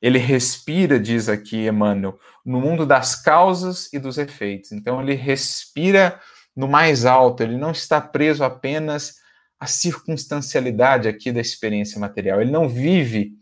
[0.00, 4.72] Ele respira, diz aqui Emmanuel, no mundo das causas e dos efeitos.
[4.72, 6.20] Então, ele respira
[6.54, 9.16] no mais alto, ele não está preso apenas
[9.58, 12.40] à circunstancialidade aqui da experiência material.
[12.40, 13.32] Ele não vive,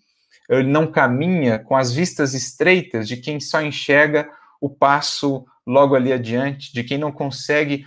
[0.49, 4.29] ele não caminha com as vistas estreitas de quem só enxerga
[4.61, 7.87] o passo logo ali adiante, de quem não consegue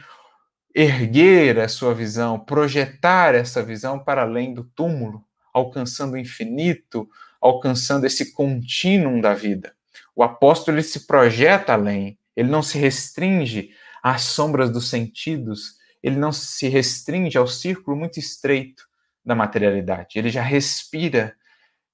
[0.73, 7.09] erguer a sua visão, projetar essa visão para além do túmulo, alcançando o infinito,
[7.41, 9.73] alcançando esse contínuo da vida.
[10.15, 13.71] O apóstolo ele se projeta além, ele não se restringe
[14.01, 18.83] às sombras dos sentidos, ele não se restringe ao círculo muito estreito
[19.25, 20.17] da materialidade.
[20.17, 21.35] Ele já respira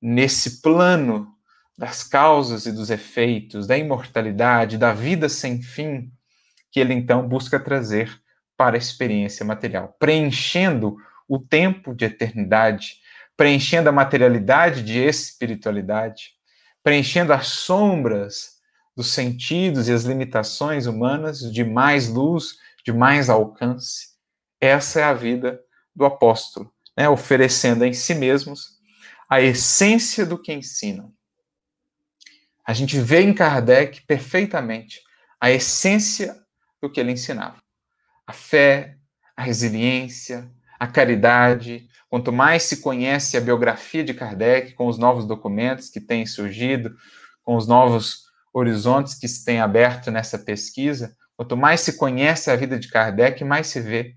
[0.01, 1.33] nesse plano
[1.77, 6.11] das causas e dos efeitos, da imortalidade, da vida sem fim,
[6.71, 8.21] que ele então busca trazer
[8.55, 10.95] para a experiência material, preenchendo
[11.27, 12.97] o tempo de eternidade,
[13.35, 16.31] preenchendo a materialidade de espiritualidade,
[16.83, 18.53] preenchendo as sombras
[18.95, 24.09] dos sentidos e as limitações humanas de mais luz, de mais alcance.
[24.61, 25.59] Essa é a vida
[25.95, 27.09] do apóstolo, né?
[27.09, 28.77] oferecendo em si mesmos
[29.29, 31.11] a essência do que ensinam.
[32.65, 35.01] A gente vê em Kardec perfeitamente
[35.39, 36.35] a essência
[36.81, 37.57] do que ele ensinava.
[38.25, 38.97] A fé,
[39.35, 45.25] a resiliência, a caridade, Quanto mais se conhece a biografia de Kardec, com os novos
[45.25, 46.95] documentos que têm surgido,
[47.41, 52.55] com os novos horizontes que se têm aberto nessa pesquisa, quanto mais se conhece a
[52.55, 54.15] vida de Kardec, mais se vê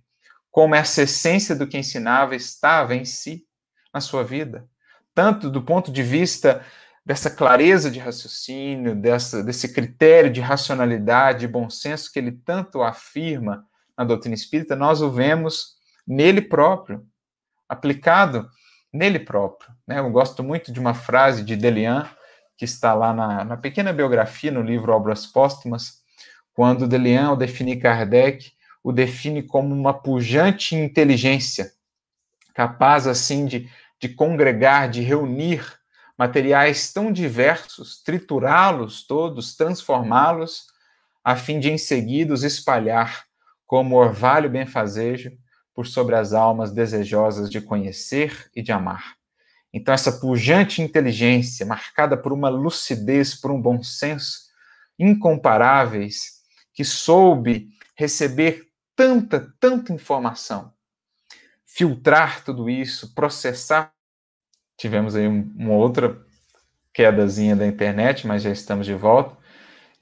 [0.50, 3.46] como essa essência do que ensinava estava em si,
[3.94, 4.68] na sua vida.
[5.14, 6.62] Tanto do ponto de vista
[7.02, 12.82] dessa clareza de raciocínio, dessa, desse critério de racionalidade, de bom senso que ele tanto
[12.82, 13.64] afirma
[13.96, 17.02] na doutrina espírita, nós o vemos nele próprio,
[17.68, 18.48] aplicado
[18.92, 19.70] nele próprio.
[19.86, 19.98] Né?
[19.98, 22.08] Eu gosto muito de uma frase de Delian,
[22.56, 26.02] que está lá na, na pequena biografia, no livro Obras Póstumas,
[26.54, 28.52] quando Delian, ao definir Kardec,
[28.82, 31.72] o define como uma pujante inteligência,
[32.54, 35.62] capaz, assim, de, de congregar, de reunir
[36.16, 40.68] materiais tão diversos, triturá-los todos, transformá-los,
[41.22, 43.24] a fim de em seguida os espalhar
[43.66, 45.32] como orvalho benfazejo
[45.76, 49.14] por sobre as almas desejosas de conhecer e de amar.
[49.70, 54.46] Então, essa pujante inteligência, marcada por uma lucidez, por um bom senso
[54.98, 56.40] incomparáveis,
[56.72, 60.72] que soube receber tanta, tanta informação,
[61.66, 63.92] filtrar tudo isso, processar.
[64.78, 66.18] Tivemos aí uma outra
[66.94, 69.36] quedazinha da internet, mas já estamos de volta.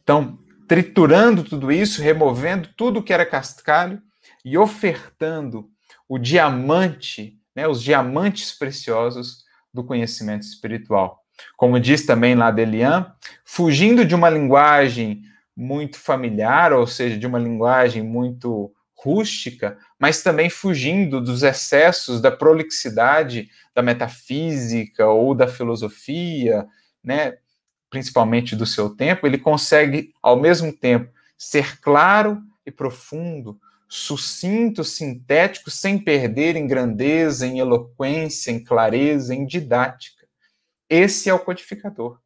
[0.04, 4.00] Então, triturando tudo isso, removendo tudo que era cascalho
[4.44, 5.68] e ofertando
[6.08, 11.24] o diamante, né, os diamantes preciosos do conhecimento espiritual.
[11.56, 13.12] Como diz também lá Delian,
[13.44, 15.22] fugindo de uma linguagem
[15.56, 22.30] muito familiar, ou seja, de uma linguagem muito rústica, mas também fugindo dos excessos da
[22.30, 26.66] prolixidade da metafísica ou da filosofia,
[27.02, 27.34] né,
[27.90, 33.60] principalmente do seu tempo, ele consegue ao mesmo tempo ser claro e profundo,
[33.96, 40.26] sucinto, sintético, sem perder em grandeza, em eloquência, em clareza, em didática.
[40.90, 42.18] Esse é o codificador,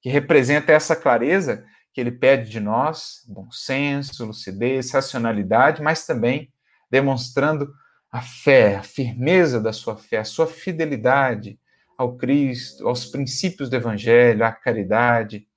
[0.00, 6.48] que representa essa clareza que ele pede de nós, bom senso, lucidez, racionalidade, mas também
[6.88, 7.74] demonstrando
[8.08, 11.58] a fé, a firmeza da sua fé, a sua fidelidade
[11.98, 15.48] ao Cristo, aos princípios do Evangelho, à caridade,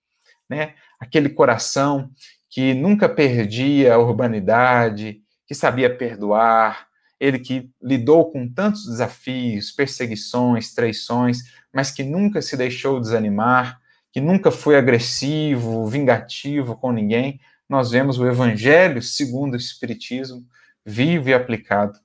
[0.50, 0.74] né?
[1.00, 2.10] Aquele coração
[2.50, 6.88] que nunca perdia a urbanidade, que sabia perdoar,
[7.20, 11.40] ele que lidou com tantos desafios, perseguições, traições,
[11.74, 13.82] mas que nunca se deixou desanimar,
[14.12, 20.46] que nunca foi agressivo, vingativo com ninguém, nós vemos o Evangelho segundo o Espiritismo
[20.86, 21.98] vivo e aplicado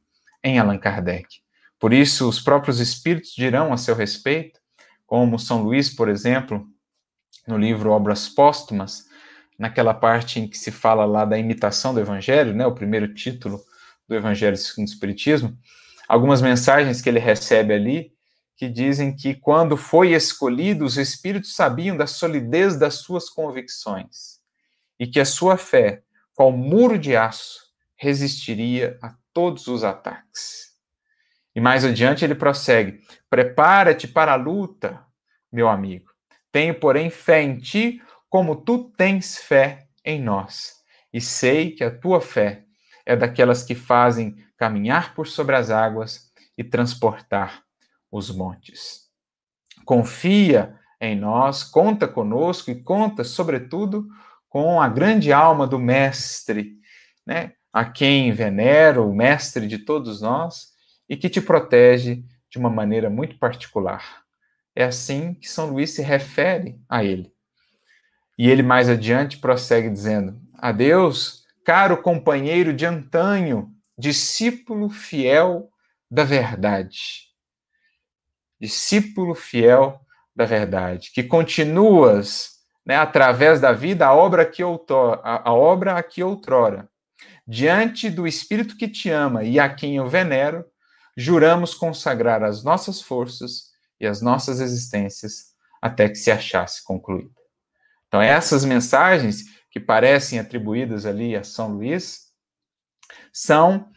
[0.43, 1.43] em Allan Kardec.
[1.79, 4.59] Por isso, os próprios espíritos dirão a seu respeito,
[5.07, 6.67] como São Luís, por exemplo,
[7.47, 9.05] no livro Obras Póstumas,
[9.59, 13.61] naquela parte em que se fala lá da imitação do Evangelho, né, o primeiro título
[14.09, 15.57] do Evangelho segundo o Espiritismo,
[16.09, 18.15] algumas mensagens que ele recebe ali
[18.57, 24.39] que dizem que quando foi escolhido, os espíritos sabiam da solidez das suas convicções
[24.99, 26.03] e que a sua fé,
[26.35, 27.65] qual muro de aço,
[27.97, 30.75] resistiria a todos os ataques.
[31.55, 35.05] E mais adiante ele prossegue: Prepara-te para a luta,
[35.53, 36.11] meu amigo.
[36.51, 38.01] Tenho, porém, fé em ti,
[38.35, 40.73] como tu tens fé em nós.
[41.13, 42.65] E sei que a tua fé
[43.07, 47.63] é daquelas que fazem caminhar por sobre as águas e transportar
[48.11, 49.03] os montes.
[49.85, 54.09] Confia em nós, conta conosco e conta, sobretudo,
[54.49, 56.73] com a grande alma do Mestre,
[57.25, 57.53] né?
[57.73, 60.73] a quem venero, o Mestre de todos nós,
[61.09, 64.25] e que te protege de uma maneira muito particular.
[64.75, 67.34] É assim que São Luís se refere a ele.
[68.37, 75.71] E ele mais adiante prossegue dizendo: Adeus, caro companheiro de antanho, discípulo fiel
[76.11, 77.29] da verdade.
[78.61, 80.01] Discípulo fiel
[80.35, 85.97] da verdade, que continuas né, através da vida a obra que outrora, a, a obra
[85.97, 86.89] a que outrora,
[87.47, 90.65] diante do Espírito que te ama e a quem eu venero,
[91.17, 93.71] juramos consagrar as nossas forças
[94.01, 97.44] e as nossas existências até que se achasse concluída.
[98.15, 102.29] Então, essas mensagens que parecem atribuídas ali a São Luís,
[103.33, 103.89] são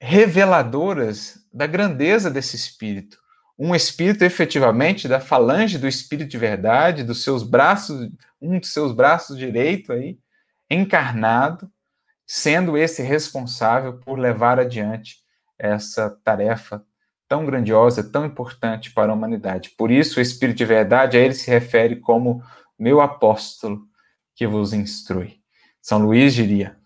[0.00, 3.18] reveladoras da grandeza desse espírito.
[3.58, 8.90] Um espírito efetivamente da falange do espírito de verdade, dos seus braços, um dos seus
[8.90, 10.18] braços direito aí,
[10.70, 11.70] encarnado,
[12.26, 15.18] sendo esse responsável por levar adiante
[15.58, 16.82] essa tarefa
[17.28, 19.74] tão grandiosa, tão importante para a humanidade.
[19.76, 22.42] Por isso, o espírito de verdade a ele se refere como
[22.78, 23.82] meu apóstolo,
[24.34, 25.40] que vos instrui.
[25.80, 26.78] São Luís diria: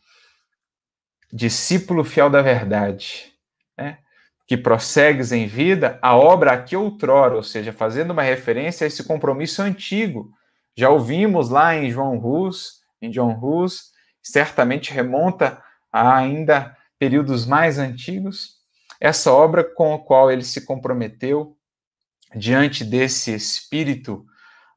[1.32, 3.32] discípulo fiel da verdade,
[3.76, 3.98] né?
[4.46, 9.04] que prossegues em vida a obra aqui outrora, ou seja, fazendo uma referência a esse
[9.04, 10.32] compromisso antigo.
[10.76, 17.78] Já ouvimos lá em João Rus, em John Rus, certamente remonta a ainda períodos mais
[17.78, 18.56] antigos,
[19.00, 21.56] essa obra com a qual ele se comprometeu
[22.34, 24.24] diante desse espírito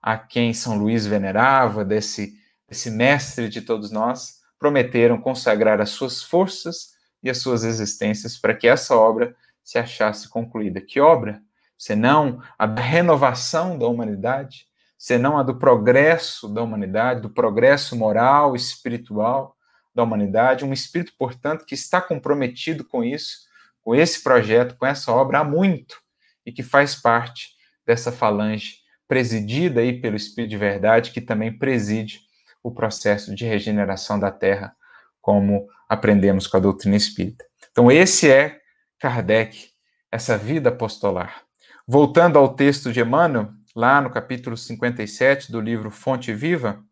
[0.05, 2.39] a quem São Luís venerava, desse
[2.69, 8.53] esse mestre de todos nós, prometeram consagrar as suas forças e as suas existências para
[8.53, 10.79] que essa obra se achasse concluída.
[10.79, 11.41] Que obra?
[11.75, 19.57] Senão a renovação da humanidade, senão a do progresso da humanidade, do progresso moral, espiritual
[19.93, 23.39] da humanidade, um espírito, portanto, que está comprometido com isso,
[23.81, 25.99] com esse projeto, com essa obra há muito
[26.45, 32.21] e que faz parte dessa falange presidida aí pelo Espírito de Verdade, que também preside
[32.63, 34.75] o processo de regeneração da Terra,
[35.21, 37.45] como aprendemos com a doutrina espírita.
[37.71, 38.59] Então, esse é
[38.99, 39.69] Kardec,
[40.11, 41.43] essa vida apostolar.
[41.87, 46.83] Voltando ao texto de Emmanuel, lá no capítulo 57 do livro Fonte Viva,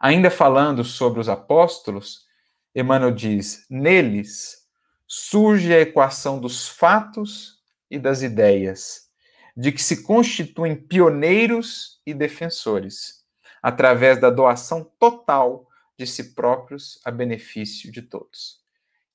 [0.00, 2.26] ainda falando sobre os apóstolos,
[2.74, 4.62] Emmanuel diz: neles
[5.06, 7.58] surge a equação dos fatos
[7.90, 9.10] e das ideias,
[9.56, 13.22] de que se constituem pioneiros e defensores
[13.62, 18.60] através da doação total de si próprios a benefício de todos.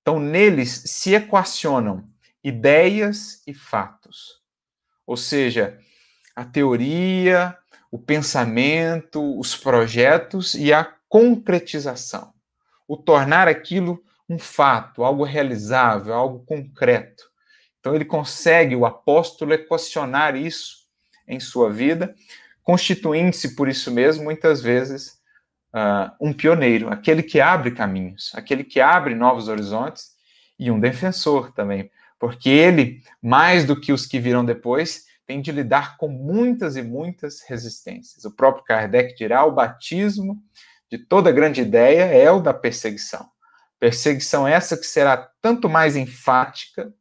[0.02, 2.08] Então, neles se equacionam
[2.44, 4.42] ideias e fatos.
[5.06, 5.78] Ou seja,
[6.36, 7.58] a teoria,
[7.92, 12.34] o pensamento, os projetos e a concretização.
[12.88, 17.30] O tornar aquilo um fato, algo realizável, algo concreto.
[17.80, 20.88] Então, ele consegue, o apóstolo, equacionar isso
[21.28, 22.16] em sua vida
[22.68, 25.22] constituindo-se por isso mesmo, muitas vezes,
[25.74, 30.10] uh, um pioneiro, aquele que abre caminhos, aquele que abre novos horizontes
[30.60, 35.50] e um defensor também, porque ele, mais do que os que virão depois, tem de
[35.50, 38.26] lidar com muitas e muitas resistências.
[38.26, 40.38] O próprio Kardec dirá: o batismo
[40.92, 43.30] de toda grande ideia é o da perseguição.
[43.80, 46.94] Perseguição essa que será tanto mais enfática,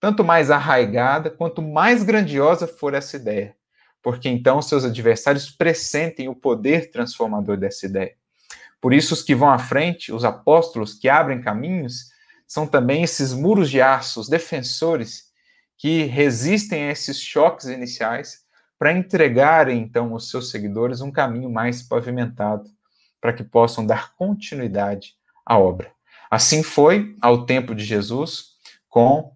[0.00, 3.54] tanto mais arraigada, quanto mais grandiosa for essa ideia.
[4.02, 8.14] Porque então seus adversários pressentem o poder transformador dessa ideia.
[8.80, 12.10] Por isso, os que vão à frente, os apóstolos que abrem caminhos,
[12.46, 15.24] são também esses muros de aço, os defensores
[15.76, 18.40] que resistem a esses choques iniciais
[18.78, 22.64] para entregarem então aos seus seguidores um caminho mais pavimentado
[23.20, 25.92] para que possam dar continuidade à obra.
[26.30, 28.56] Assim foi ao tempo de Jesus
[28.88, 29.32] com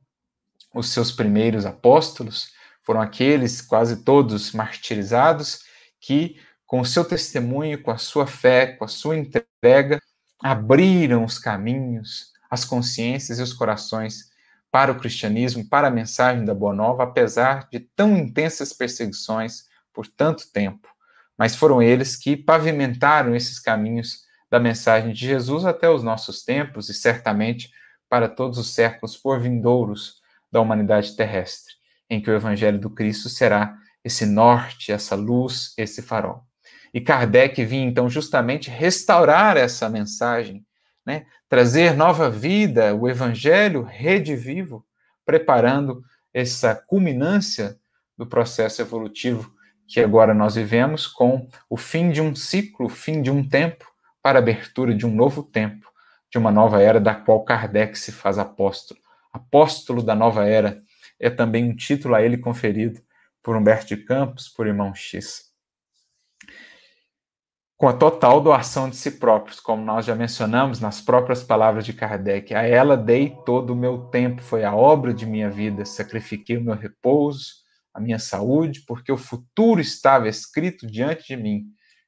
[0.74, 2.52] os seus primeiros apóstolos,
[2.82, 5.60] foram aqueles quase todos martirizados
[6.00, 10.00] que com o seu testemunho, com a sua fé, com a sua entrega,
[10.42, 14.30] abriram os caminhos, as consciências e os corações
[14.70, 20.06] para o cristianismo, para a mensagem da Boa Nova, apesar de tão intensas perseguições por
[20.06, 20.88] tanto tempo.
[21.38, 26.88] Mas foram eles que pavimentaram esses caminhos da mensagem de Jesus até os nossos tempos
[26.88, 27.70] e certamente
[28.08, 30.23] para todos os séculos por vindouros
[30.54, 31.74] da humanidade terrestre,
[32.08, 36.44] em que o evangelho do Cristo será esse norte, essa luz, esse farol.
[36.92, 40.64] E Kardec vinha então justamente restaurar essa mensagem
[41.04, 41.26] né?
[41.48, 44.86] trazer nova vida, o evangelho redivivo,
[45.26, 46.02] preparando
[46.32, 47.76] essa culminância
[48.16, 49.52] do processo evolutivo
[49.88, 53.84] que agora nós vivemos com o fim de um ciclo, fim de um tempo,
[54.22, 55.92] para a abertura de um novo tempo,
[56.30, 59.03] de uma nova era da qual Kardec se faz apóstolo.
[59.34, 60.80] Apóstolo da nova era
[61.20, 63.02] é também um título a ele conferido
[63.42, 65.52] por Humberto de Campos, por irmão X
[67.84, 71.92] com a total doação de si próprios, como nós já mencionamos nas próprias palavras de
[71.92, 72.54] Kardec.
[72.54, 76.62] A ela dei todo o meu tempo, foi a obra de minha vida, sacrifiquei o
[76.62, 77.56] meu repouso,
[77.92, 81.66] a minha saúde, porque o futuro estava escrito diante de mim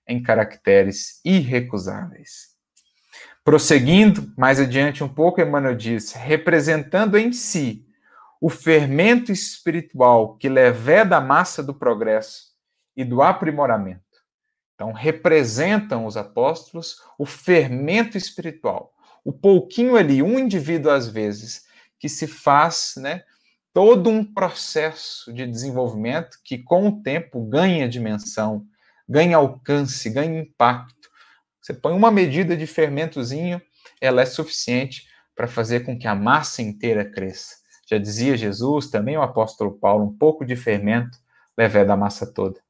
[0.08, 2.55] em caracteres irrecusáveis.
[3.46, 7.86] Prosseguindo mais adiante um pouco, Emmanuel diz: representando em si
[8.40, 12.54] o fermento espiritual que leva da massa do progresso
[12.94, 14.06] e do aprimoramento
[14.76, 18.92] então, representam os apóstolos o fermento espiritual,
[19.24, 21.64] o pouquinho ali, um indivíduo às vezes,
[21.98, 23.22] que se faz, né,
[23.72, 28.66] todo um processo de desenvolvimento que com o tempo ganha dimensão,
[29.08, 30.95] ganha alcance, ganha impacto.
[31.66, 33.60] Você põe uma medida de fermentozinho,
[34.00, 37.56] ela é suficiente para fazer com que a massa inteira cresça.
[37.90, 41.18] Já dizia Jesus, também o apóstolo Paulo, um pouco de fermento
[41.58, 42.60] leva da massa toda.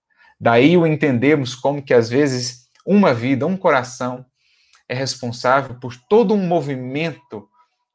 [0.41, 4.25] Daí o entendemos como que às vezes uma vida, um coração
[4.89, 7.47] é responsável por todo um movimento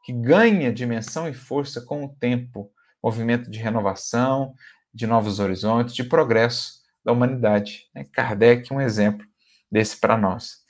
[0.04, 2.70] que ganha dimensão e força com o tempo,
[3.04, 4.54] movimento de renovação,
[4.93, 6.74] de novos horizontes, de progresso
[7.04, 7.88] da humanidade.
[7.95, 8.04] Né?
[8.04, 9.26] Kardec um exemplo
[9.72, 10.61] desse para nós.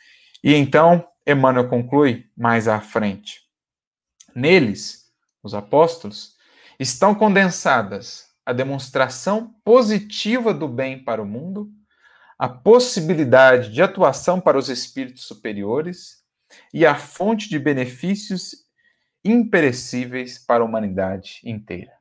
[0.43, 3.41] E então Emmanuel conclui mais à frente.
[4.35, 5.11] Neles,
[5.43, 6.35] os apóstolos,
[6.79, 11.69] estão condensadas a demonstração positiva do bem para o mundo,
[12.39, 16.23] a possibilidade de atuação para os espíritos superiores
[16.73, 18.65] e a fonte de benefícios
[19.23, 21.91] imperecíveis para a humanidade inteira.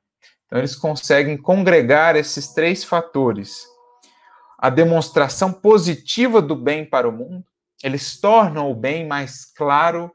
[0.47, 3.67] Então, eles conseguem congregar esses três fatores:
[4.59, 7.45] a demonstração positiva do bem para o mundo,
[7.83, 10.13] eles tornam o bem mais claro,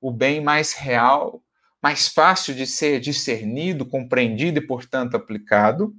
[0.00, 1.42] o bem mais real,
[1.82, 5.94] mais fácil de ser discernido, compreendido e, portanto, aplicado.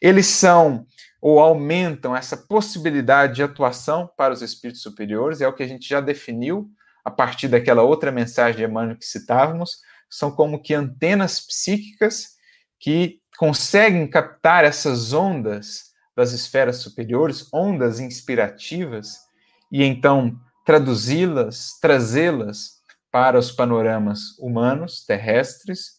[0.00, 0.86] Eles são
[1.20, 5.88] ou aumentam essa possibilidade de atuação para os espíritos superiores, é o que a gente
[5.88, 6.70] já definiu
[7.04, 12.36] a partir daquela outra mensagem de Emmanuel que citávamos, são como que antenas psíquicas
[12.78, 19.27] que conseguem captar essas ondas das esferas superiores, ondas inspirativas,
[19.70, 25.98] e então traduzi-las, trazê-las para os panoramas humanos, terrestres,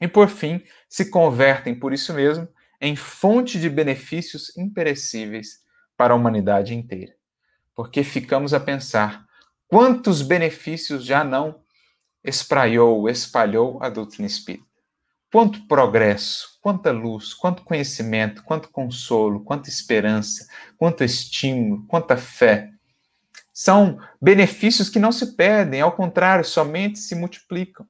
[0.00, 2.48] e por fim se convertem por isso mesmo
[2.80, 5.60] em fonte de benefícios imperecíveis
[5.96, 7.14] para a humanidade inteira.
[7.74, 9.26] Porque ficamos a pensar
[9.68, 11.62] quantos benefícios já não
[12.24, 14.69] espraiou, espalhou a doutrina espírita.
[15.32, 22.70] Quanto progresso, quanta luz, quanto conhecimento, quanto consolo, quanta esperança, quanto estímulo, quanta fé
[23.52, 27.86] são benefícios que não se perdem, ao contrário, somente se multiplicam.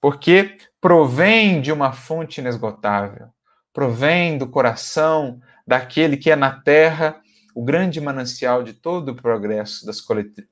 [0.00, 3.28] Porque provém de uma fonte inesgotável,
[3.72, 7.20] provém do coração daquele que é na terra
[7.54, 10.00] o grande manancial de todo o progresso das,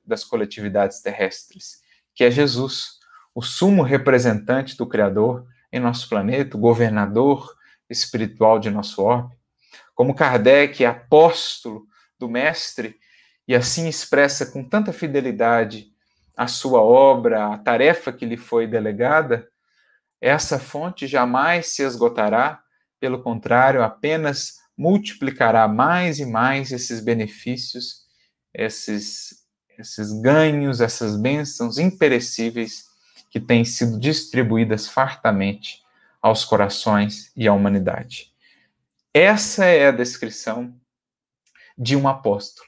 [0.05, 1.81] das coletividades terrestres,
[2.13, 2.99] que é Jesus,
[3.33, 7.55] o sumo representante do Criador em nosso planeta, o governador
[7.89, 9.35] espiritual de nosso orbe.
[9.95, 11.85] Como Kardec apóstolo
[12.19, 12.97] do Mestre
[13.47, 15.87] e assim expressa com tanta fidelidade
[16.35, 19.47] a sua obra, a tarefa que lhe foi delegada,
[20.19, 22.61] essa fonte jamais se esgotará,
[22.99, 28.01] pelo contrário, apenas multiplicará mais e mais esses benefícios,
[28.53, 29.45] esses,
[29.77, 32.90] esses ganhos, essas bênçãos imperecíveis
[33.31, 35.81] que têm sido distribuídas fartamente
[36.21, 38.31] aos corações e à humanidade.
[39.13, 40.75] Essa é a descrição
[41.77, 42.67] de um apóstolo,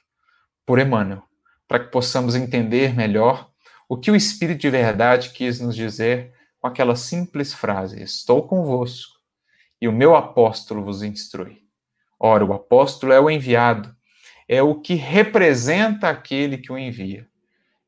[0.65, 1.21] por Emmanuel,
[1.67, 3.51] para que possamos entender melhor
[3.87, 9.19] o que o Espírito de verdade quis nos dizer com aquela simples frase: Estou convosco
[9.81, 11.61] e o meu apóstolo vos instrui.
[12.17, 13.93] Ora, o apóstolo é o enviado,
[14.47, 17.27] é o que representa aquele que o envia.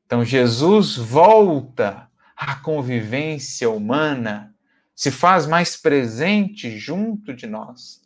[0.04, 2.05] Então, Jesus volta
[2.36, 4.54] à convivência humana,
[4.94, 8.02] se faz mais presente junto de nós,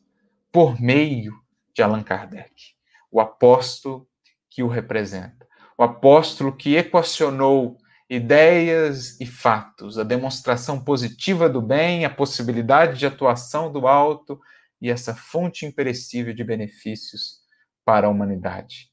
[0.53, 1.33] por meio
[1.75, 2.75] de Allan Kardec,
[3.11, 4.09] o apóstolo
[4.49, 7.77] que o representa, o apóstolo que equacionou
[8.09, 14.41] ideias e fatos, a demonstração positiva do bem, a possibilidade de atuação do alto
[14.83, 17.39] e essa fonte imperecível de benefícios
[17.85, 18.91] para a humanidade.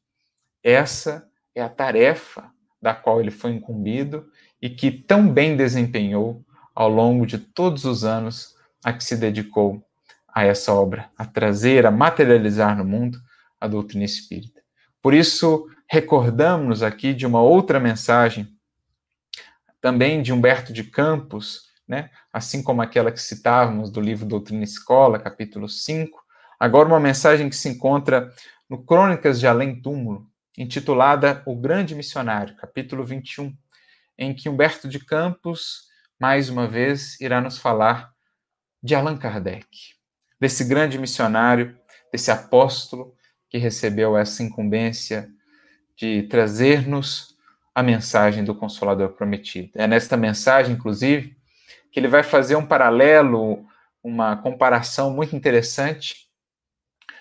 [0.63, 4.29] Essa é a tarefa da qual ele foi incumbido
[4.61, 6.43] e que tão bem desempenhou
[6.75, 9.83] ao longo de todos os anos a que se dedicou
[10.33, 13.19] a essa obra, a trazer, a materializar no mundo
[13.59, 14.61] a doutrina espírita.
[15.01, 18.47] Por isso, recordamos aqui de uma outra mensagem
[19.81, 22.09] também de Humberto de Campos, né?
[22.31, 26.19] assim como aquela que citávamos do livro Doutrina e Escola, capítulo 5,
[26.59, 28.31] agora uma mensagem que se encontra
[28.69, 30.27] no Crônicas de Além Túmulo,
[30.57, 33.55] intitulada O Grande Missionário, capítulo 21,
[34.17, 35.87] em que Humberto de Campos,
[36.19, 38.11] mais uma vez, irá nos falar
[38.81, 39.67] de Allan Kardec,
[40.39, 41.77] desse grande missionário,
[42.11, 43.15] desse apóstolo
[43.49, 45.29] que recebeu essa incumbência
[45.95, 47.35] de trazer-nos
[47.73, 49.71] a mensagem do Consolador prometido.
[49.75, 51.37] É nesta mensagem, inclusive,
[51.91, 53.65] que ele vai fazer um paralelo,
[54.03, 56.27] uma comparação muito interessante.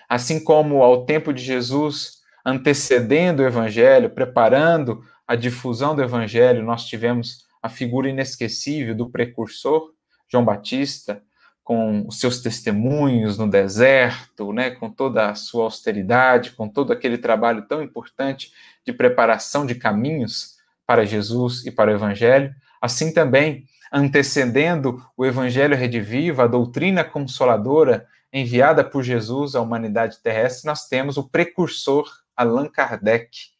[0.09, 6.85] Assim como ao tempo de Jesus, antecedendo o Evangelho, preparando a difusão do Evangelho, nós
[6.85, 9.91] tivemos a figura inesquecível do precursor,
[10.29, 11.21] João Batista,
[11.63, 17.17] com os seus testemunhos no deserto, né, com toda a sua austeridade, com todo aquele
[17.17, 18.53] trabalho tão importante
[18.85, 20.55] de preparação de caminhos
[20.85, 28.07] para Jesus e para o Evangelho, assim também antecedendo o Evangelho redivivo, a doutrina consoladora
[28.31, 33.56] enviada por Jesus à humanidade terrestre, nós temos o precursor Allan Kardec,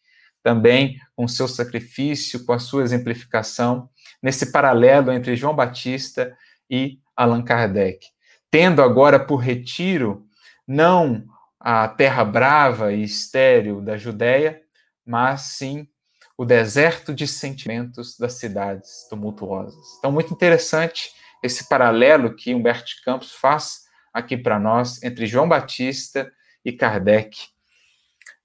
[0.48, 3.90] também com seu sacrifício, com a sua exemplificação,
[4.24, 6.34] nesse paralelo entre João Batista
[6.70, 8.08] e Allan Kardec.
[8.50, 10.26] Tendo agora por retiro
[10.66, 11.26] não
[11.60, 14.62] a terra brava e estéril da Judéia,
[15.06, 15.86] mas sim
[16.38, 19.98] o deserto de sentimentos das cidades tumultuosas.
[20.00, 21.12] Então, muito interessante
[21.44, 23.82] esse paralelo que Humberto Campos faz
[24.14, 26.32] aqui para nós entre João Batista
[26.64, 27.38] e Kardec,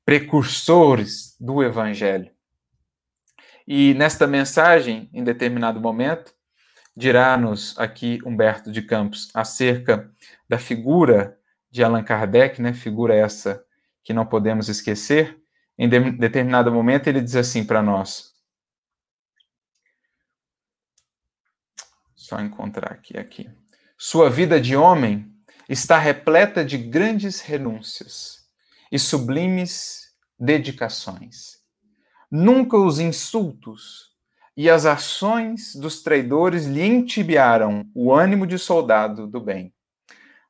[0.04, 2.30] precursores do Evangelho.
[3.66, 6.34] E nesta mensagem, em determinado momento,
[6.96, 10.10] dirá-nos aqui Humberto de Campos acerca
[10.48, 11.38] da figura
[11.70, 12.74] de Allan Kardec, né?
[12.74, 13.64] Figura essa
[14.02, 15.40] que não podemos esquecer,
[15.78, 18.32] em de, determinado momento, ele diz assim para nós.
[22.14, 23.50] Só encontrar aqui, aqui.
[23.96, 25.32] Sua vida de homem
[25.68, 28.41] está repleta de grandes renúncias
[28.92, 31.62] e sublimes dedicações.
[32.30, 34.12] Nunca os insultos
[34.54, 39.72] e as ações dos traidores lhe entibiaram o ânimo de soldado do bem.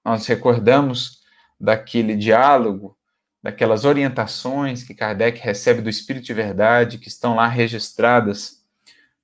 [0.05, 1.23] Nós recordamos
[1.59, 2.99] daquele diálogo
[3.43, 8.65] daquelas orientações que Kardec recebe do Espírito de Verdade, que estão lá registradas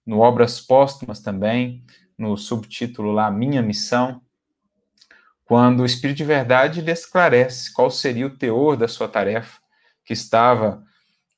[0.04, 1.84] no Obras Póstumas também,
[2.16, 4.20] no subtítulo lá Minha Missão,
[5.48, 9.58] quando o Espírito de Verdade lhe esclarece qual seria o teor da sua tarefa,
[10.04, 10.84] que estava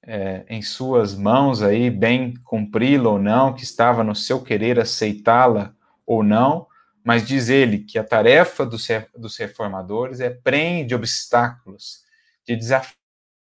[0.04, 5.72] é, em suas mãos aí, bem cumpri-la ou não, que estava no seu querer aceitá-la
[6.04, 6.66] ou não,
[7.04, 12.00] mas diz ele que a tarefa dos, dos reformadores é prende obstáculos,
[12.44, 12.96] de desafio.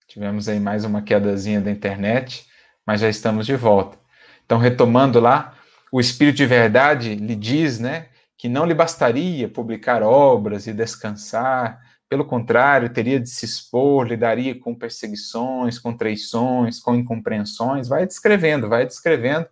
[0.06, 2.46] Tivemos aí mais uma quedazinha da internet,
[2.84, 3.96] mas já estamos de volta.
[4.44, 5.54] Então, retomando lá,
[5.90, 8.08] o Espírito de Verdade lhe diz, né,
[8.40, 11.78] que não lhe bastaria publicar obras e descansar,
[12.08, 18.66] pelo contrário, teria de se expor, lidaria com perseguições, com traições, com incompreensões, vai descrevendo,
[18.66, 19.46] vai descrevendo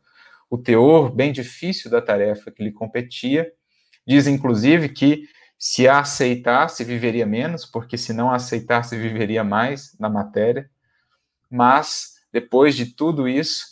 [0.49, 3.53] o teor bem difícil da tarefa que lhe competia.
[4.07, 5.29] Diz, inclusive, que
[5.59, 10.71] Se a aceitasse, viveria menos, porque se não a aceitasse, viveria mais na matéria.
[11.51, 13.67] Mas, depois de tudo isso,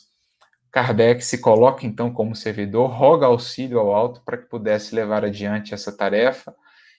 [0.76, 5.72] Kardec se coloca então como servidor, roga auxílio ao alto para que pudesse levar adiante
[5.72, 6.54] essa tarefa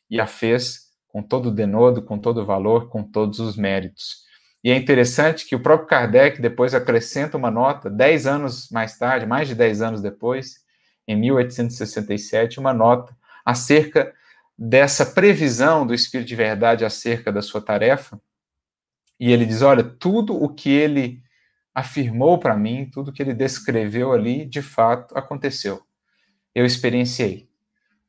[0.10, 4.26] e a fez com todo o denodo, com todo o valor, com todos os méritos.
[4.64, 9.28] E é interessante que o próprio Kardec depois acrescenta uma nota, dez anos mais tarde,
[9.28, 10.56] mais de dez anos depois,
[11.08, 13.16] em 1867, uma nota
[13.46, 14.12] acerca
[14.58, 18.20] dessa previsão do Espírito de Verdade acerca da sua tarefa.
[19.20, 21.22] E ele diz: olha, tudo o que ele
[21.78, 25.80] afirmou para mim, tudo que ele descreveu ali, de fato aconteceu.
[26.56, 27.48] Eu experienciei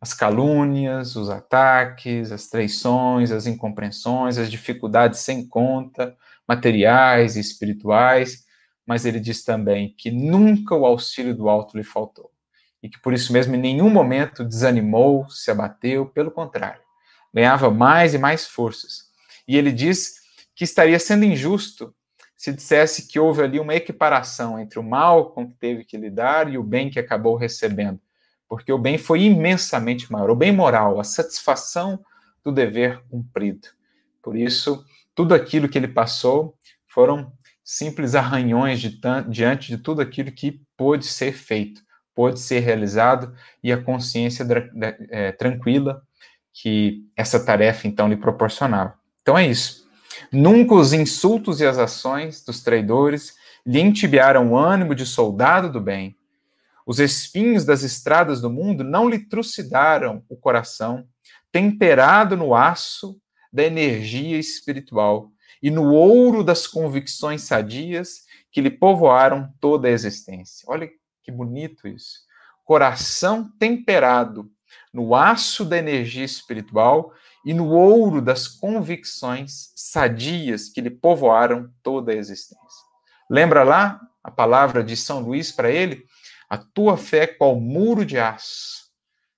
[0.00, 6.16] as calúnias, os ataques, as traições, as incompreensões, as dificuldades sem conta,
[6.48, 8.46] materiais e espirituais,
[8.86, 12.30] mas ele diz também que nunca o auxílio do alto lhe faltou.
[12.82, 16.80] E que por isso mesmo em nenhum momento desanimou, se abateu, pelo contrário,
[17.34, 19.10] ganhava mais e mais forças.
[19.46, 20.14] E ele diz
[20.56, 21.94] que estaria sendo injusto
[22.38, 26.48] se dissesse que houve ali uma equiparação entre o mal com que teve que lidar
[26.48, 28.00] e o bem que acabou recebendo.
[28.48, 31.98] Porque o bem foi imensamente maior, o bem moral, a satisfação
[32.44, 33.66] do dever cumprido.
[34.22, 34.84] Por isso,
[35.16, 37.32] tudo aquilo que ele passou foram
[37.64, 41.82] simples arranhões de diante de tudo aquilo que pôde ser feito,
[42.14, 43.34] pôde ser realizado
[43.64, 44.46] e a consciência
[45.10, 46.02] é, tranquila
[46.52, 48.94] que essa tarefa então lhe proporcionava.
[49.22, 49.87] Então é isso.
[50.32, 55.80] Nunca os insultos e as ações dos traidores lhe entibiaram o ânimo de soldado do
[55.80, 56.16] bem.
[56.86, 61.06] Os espinhos das estradas do mundo não lhe trucidaram o coração,
[61.52, 63.20] temperado no aço
[63.52, 65.30] da energia espiritual
[65.62, 70.64] e no ouro das convicções sadias que lhe povoaram toda a existência.
[70.68, 70.88] Olha
[71.22, 72.20] que bonito isso.
[72.64, 74.50] Coração temperado
[74.92, 77.12] no aço da energia espiritual
[77.48, 82.84] e no ouro das convicções sadias que lhe povoaram toda a existência.
[83.30, 86.04] Lembra lá a palavra de São Luís para ele?
[86.46, 88.90] A tua fé qual muro de aço.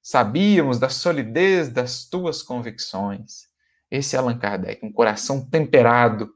[0.03, 3.47] Sabíamos da solidez das tuas convicções.
[3.89, 6.35] Esse é Allan Kardec, um coração temperado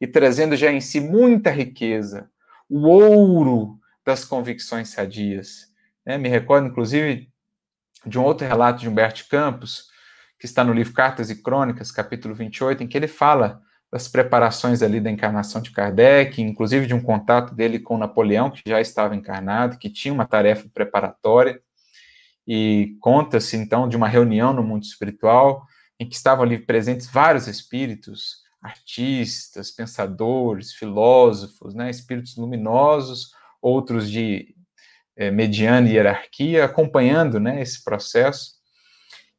[0.00, 2.30] e trazendo já em si muita riqueza,
[2.66, 5.66] o ouro das convicções sadias.
[6.06, 7.30] É, me recordo, inclusive,
[8.06, 9.89] de um outro relato de Humberto Campos,
[10.40, 13.60] que está no livro Cartas e Crônicas, capítulo 28, em que ele fala
[13.92, 18.62] das preparações ali da encarnação de Kardec, inclusive de um contato dele com Napoleão, que
[18.64, 21.60] já estava encarnado, que tinha uma tarefa preparatória,
[22.46, 25.66] e conta-se então de uma reunião no mundo espiritual
[25.98, 34.54] em que estavam ali presentes vários espíritos, artistas, pensadores, filósofos, né, espíritos luminosos, outros de
[35.16, 38.59] é, mediana hierarquia, acompanhando né, esse processo.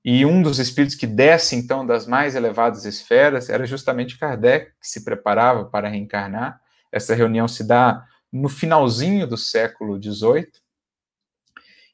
[0.03, 4.87] E um dos espíritos que desce, então, das mais elevadas esferas era justamente Kardec, que
[4.87, 6.59] se preparava para reencarnar.
[6.91, 10.51] Essa reunião se dá no finalzinho do século XVIII.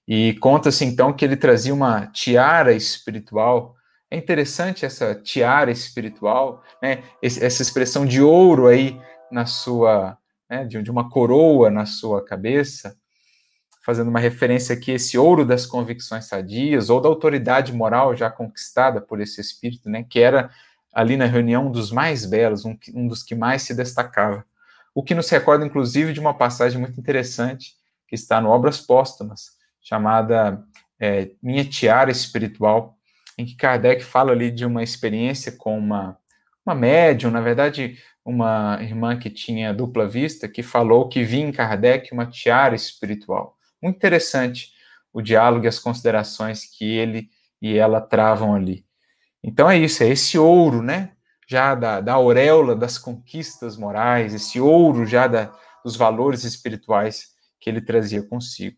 [0.07, 3.75] E conta-se, então, que ele trazia uma tiara espiritual.
[4.09, 7.03] É interessante essa tiara espiritual, né?
[7.21, 8.97] essa expressão de ouro aí
[9.29, 10.17] na sua,
[10.49, 10.63] né?
[10.63, 12.97] de uma coroa na sua cabeça
[13.87, 18.99] fazendo uma referência aqui esse ouro das convicções sadias ou da autoridade moral já conquistada
[18.99, 20.49] por esse espírito, né, que era
[20.93, 24.43] ali na reunião um dos mais belos, um, um dos que mais se destacava.
[24.93, 27.75] O que nos recorda, inclusive, de uma passagem muito interessante
[28.09, 30.61] que está no Obras Póstumas, chamada
[30.99, 32.97] é, Minha Tiara Espiritual,
[33.37, 36.17] em que Kardec fala ali de uma experiência com uma,
[36.65, 41.53] uma médium, na verdade, uma irmã que tinha dupla vista, que falou que via em
[41.53, 43.56] Kardec uma tiara espiritual.
[43.81, 44.71] Muito interessante
[45.13, 47.29] o diálogo e as considerações que ele
[47.61, 48.85] e ela travam ali.
[49.43, 51.13] Então é isso, é esse ouro, né?
[51.47, 55.51] Já da, da auréola das conquistas morais, esse ouro já da,
[55.83, 58.77] dos valores espirituais que ele trazia consigo.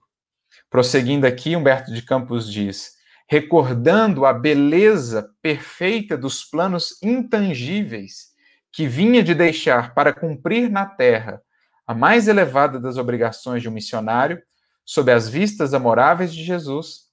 [0.70, 2.94] Prosseguindo aqui, Humberto de Campos diz:
[3.28, 8.30] recordando a beleza perfeita dos planos intangíveis
[8.72, 11.42] que vinha de deixar para cumprir na terra
[11.86, 14.42] a mais elevada das obrigações de um missionário,
[14.90, 17.10] sob as vistas amoráveis de Jesus,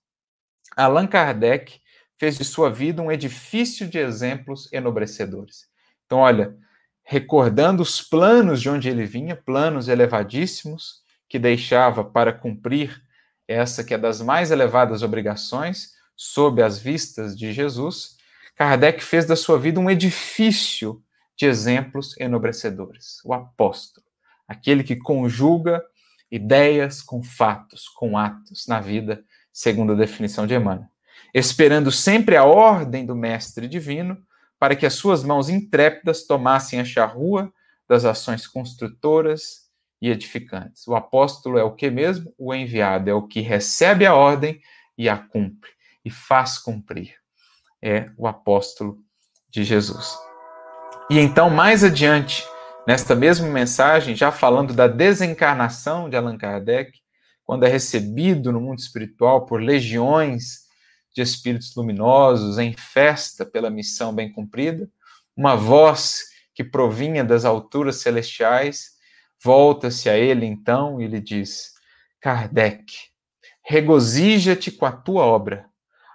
[0.75, 1.79] Allan Kardec
[2.17, 5.67] fez de sua vida um edifício de exemplos enobrecedores.
[6.07, 6.57] Então, olha,
[7.05, 12.99] recordando os planos de onde ele vinha, planos elevadíssimos, que deixava para cumprir
[13.47, 18.17] essa que é das mais elevadas obrigações, sob as vistas de Jesus,
[18.55, 21.05] Kardec fez da sua vida um edifício
[21.37, 23.21] de exemplos enobrecedores.
[23.23, 24.07] O apóstolo,
[24.49, 25.85] aquele que conjuga
[26.31, 30.89] ideias com fatos, com atos na vida, segundo a definição de Emmanuel.
[31.35, 34.17] esperando sempre a ordem do Mestre Divino,
[34.59, 37.53] para que as suas mãos intrépidas tomassem a charrua
[37.89, 39.67] das ações construtoras
[40.01, 40.87] e edificantes.
[40.87, 42.33] O apóstolo é o que mesmo?
[42.39, 44.61] O enviado, é o que recebe a ordem
[44.97, 45.71] e a cumpre,
[46.05, 47.15] e faz cumprir.
[47.83, 48.99] É o apóstolo
[49.51, 50.19] de Jesus.
[51.11, 52.45] E então, mais adiante,
[52.87, 56.93] nesta mesma mensagem, já falando da desencarnação de Allan Kardec,
[57.45, 60.67] quando é recebido no mundo espiritual por legiões
[61.15, 64.89] de espíritos luminosos em festa pela missão bem cumprida,
[65.37, 66.25] uma voz
[66.55, 68.97] que provinha das alturas celestiais
[69.43, 71.73] volta-se a ele então e lhe diz:
[72.21, 72.93] Kardec,
[73.63, 75.67] regozija-te com a tua obra,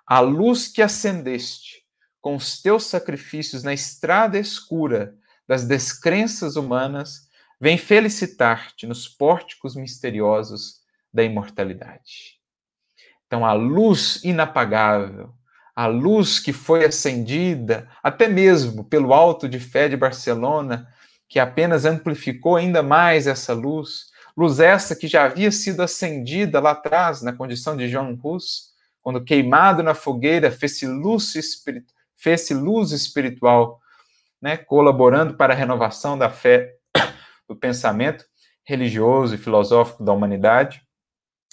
[0.05, 1.81] a luz que acendeste
[2.19, 5.15] com os teus sacrifícios na estrada escura
[5.51, 7.27] das descrenças humanas,
[7.59, 10.79] vem felicitar-te nos pórticos misteriosos
[11.13, 12.39] da imortalidade.
[13.27, 15.33] Então, a luz inapagável,
[15.75, 20.87] a luz que foi acendida até mesmo pelo Alto de Fé de Barcelona,
[21.27, 24.05] que apenas amplificou ainda mais essa luz,
[24.37, 28.69] luz essa que já havia sido acendida lá atrás, na condição de João Hus,
[29.01, 31.85] quando queimado na fogueira, fez-se luz, espirit...
[32.15, 33.80] fez luz espiritual,
[34.41, 36.73] né, colaborando para a renovação da fé,
[37.47, 38.25] do pensamento
[38.65, 40.81] religioso e filosófico da humanidade.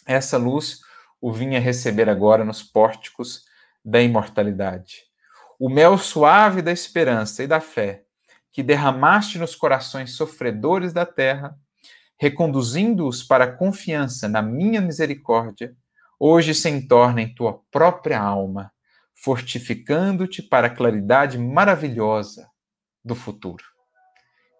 [0.06, 0.80] Essa luz
[1.20, 3.44] o vinha receber agora nos pórticos
[3.84, 5.02] da imortalidade.
[5.58, 8.04] O mel suave da esperança e da fé
[8.52, 11.56] que derramaste nos corações sofredores da terra,
[12.18, 15.76] reconduzindo-os para a confiança na minha misericórdia,
[16.18, 18.72] hoje se entorna em tua própria alma,
[19.14, 22.48] fortificando-te para a claridade maravilhosa
[23.08, 23.64] do futuro.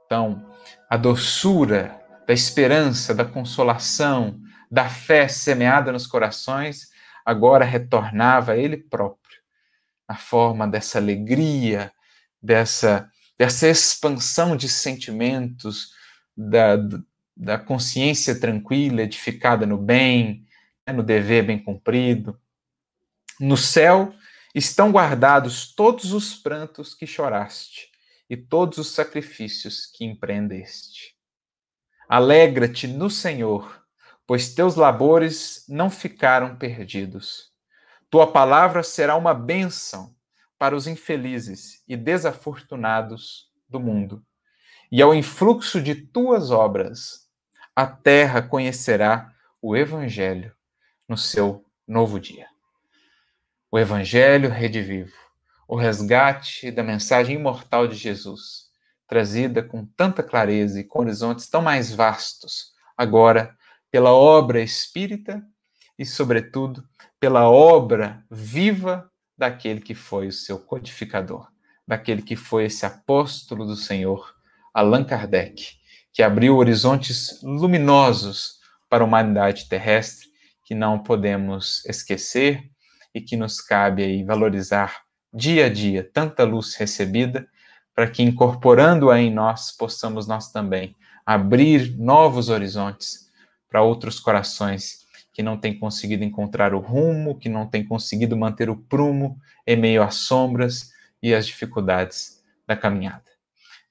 [0.05, 0.51] Então,
[0.89, 4.41] a doçura da esperança, da consolação,
[4.71, 6.89] da fé semeada nos corações,
[7.25, 9.39] agora retornava a ele próprio,
[10.09, 11.93] na forma dessa alegria,
[12.43, 15.93] dessa, dessa expansão de sentimentos,
[16.35, 16.77] da,
[17.37, 20.47] da consciência tranquila, edificada no bem,
[20.87, 22.39] né, no dever bem cumprido.
[23.39, 24.13] No céu
[24.55, 27.88] estão guardados todos os prantos que choraste
[28.29, 31.17] e todos os sacrifícios que empreendeste.
[32.09, 33.79] Alegra-te no Senhor
[34.29, 37.51] pois teus labores não ficaram perdidos.
[38.11, 40.15] Tua palavra será uma bênção
[40.59, 44.23] para os infelizes e desafortunados do mundo.
[44.93, 47.27] E ao influxo de tuas obras,
[47.75, 50.55] a terra conhecerá o Evangelho
[51.09, 52.49] no seu novo dia.
[53.71, 55.17] O Evangelho redivivo,
[55.69, 58.69] o resgate da mensagem imortal de Jesus,
[59.07, 63.55] trazida com tanta clareza e com horizontes tão mais vastos, agora
[63.91, 65.43] pela obra espírita
[65.99, 66.83] e, sobretudo,
[67.21, 71.47] pela obra viva daquele que foi o seu codificador,
[71.87, 74.35] daquele que foi esse apóstolo do Senhor,
[74.73, 75.77] Allan Kardec,
[76.15, 78.59] que abriu horizontes luminosos
[78.89, 80.29] para a humanidade terrestre
[80.65, 82.71] que não podemos esquecer
[83.15, 87.49] e que nos cabe aí valorizar dia a dia tanta luz recebida
[87.95, 90.95] para que incorporando-a em nós possamos nós também
[91.27, 93.29] abrir novos horizontes
[93.69, 98.71] para outros corações que não têm conseguido encontrar o rumo, que não têm conseguido manter
[98.71, 100.91] o prumo em meio às sombras
[101.23, 103.25] e às dificuldades da caminhada.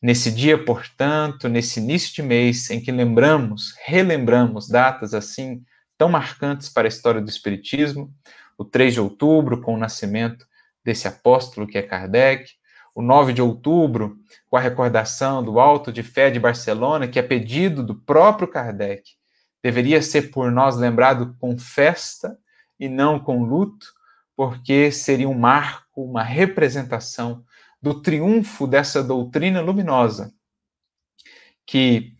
[0.02, 5.64] Nesse dia, portanto, nesse início de mês em que lembramos, relembramos datas assim
[5.98, 8.14] tão marcantes para a história do Espiritismo,
[8.58, 10.46] o 3 de outubro, com o nascimento
[10.88, 12.50] desse apóstolo que é Kardec,
[12.96, 14.18] o 9 de outubro,
[14.50, 19.04] com a recordação do Alto de Fé de Barcelona, que é pedido do próprio Kardec,
[19.62, 22.40] deveria ser por nós lembrado com festa
[22.80, 23.86] e não com luto,
[24.34, 27.44] porque seria um marco, uma representação
[27.82, 30.34] do triunfo dessa doutrina luminosa,
[31.66, 32.14] que,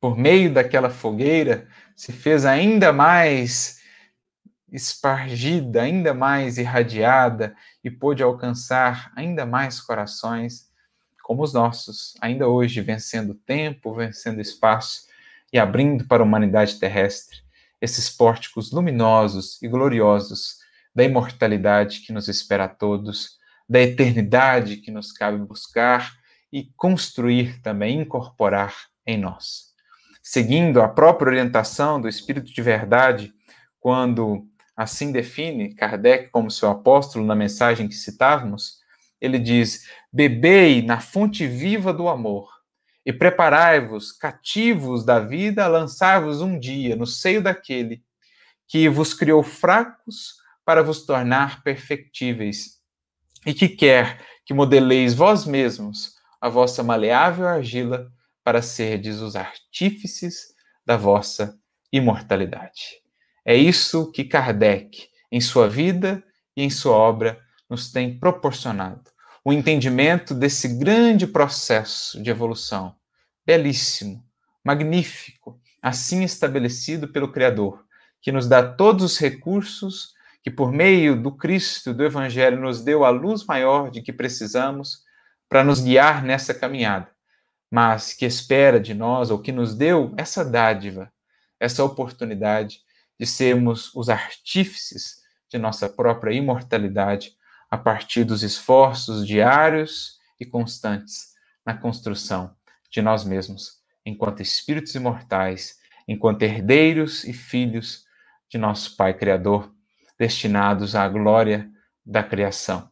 [0.00, 1.66] por meio daquela fogueira,
[1.96, 3.81] se fez ainda mais
[4.72, 7.54] espargida, ainda mais irradiada
[7.84, 10.72] e pôde alcançar ainda mais corações
[11.22, 15.06] como os nossos, ainda hoje vencendo tempo, vencendo espaço
[15.52, 17.42] e abrindo para a humanidade terrestre
[17.80, 20.58] esses pórticos luminosos e gloriosos
[20.94, 26.16] da imortalidade que nos espera a todos, da eternidade que nos cabe buscar
[26.52, 28.74] e construir também, incorporar
[29.06, 29.72] em nós.
[30.22, 33.34] Seguindo a própria orientação do Espírito de Verdade,
[33.80, 34.46] quando
[34.76, 38.78] assim define Kardec como seu apóstolo na mensagem que citávamos,
[39.20, 42.50] ele diz: Bebei na fonte viva do amor
[43.04, 48.02] e preparai-vos, cativos da vida, a lançar-vos um dia no seio daquele
[48.68, 52.80] que vos criou fracos para vos tornar perfectíveis,
[53.44, 58.10] e que quer que modeleis vós mesmos a vossa maleável argila
[58.42, 60.54] para serdes os artífices
[60.86, 61.58] da vossa
[61.92, 63.01] imortalidade.
[63.44, 66.22] É isso que Kardec, em sua vida
[66.56, 69.10] e em sua obra, nos tem proporcionado.
[69.44, 72.94] O entendimento desse grande processo de evolução,
[73.44, 74.24] belíssimo,
[74.64, 77.84] magnífico, assim estabelecido pelo Criador,
[78.20, 80.12] que nos dá todos os recursos
[80.42, 85.02] que, por meio do Cristo, do Evangelho, nos deu a luz maior de que precisamos
[85.48, 87.08] para nos guiar nessa caminhada,
[87.70, 91.12] mas que espera de nós, ou que nos deu essa dádiva,
[91.58, 92.80] essa oportunidade
[93.22, 97.36] de sermos os artífices de nossa própria imortalidade
[97.70, 101.28] a partir dos esforços diários e constantes
[101.64, 102.52] na construção
[102.90, 105.76] de nós mesmos, enquanto espíritos imortais,
[106.08, 108.02] enquanto herdeiros e filhos
[108.50, 109.72] de nosso Pai Criador,
[110.18, 111.70] destinados à glória
[112.04, 112.90] da criação.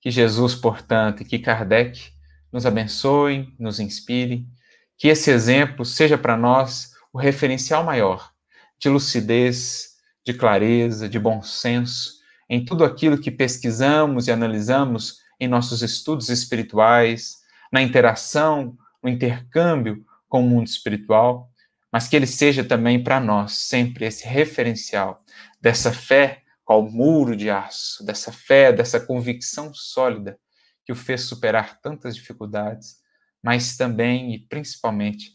[0.00, 2.14] Que Jesus, portanto, e que Kardec
[2.50, 4.48] nos abençoem, nos inspire,
[4.96, 8.34] que esse exemplo seja para nós o referencial maior
[8.78, 12.16] de lucidez, de clareza, de bom senso
[12.48, 17.38] em tudo aquilo que pesquisamos e analisamos em nossos estudos espirituais,
[17.72, 21.50] na interação, no intercâmbio com o mundo espiritual,
[21.92, 25.22] mas que ele seja também para nós sempre esse referencial
[25.60, 30.36] dessa fé qual muro de aço, dessa fé, dessa convicção sólida
[30.84, 32.96] que o fez superar tantas dificuldades,
[33.42, 35.30] mas também e principalmente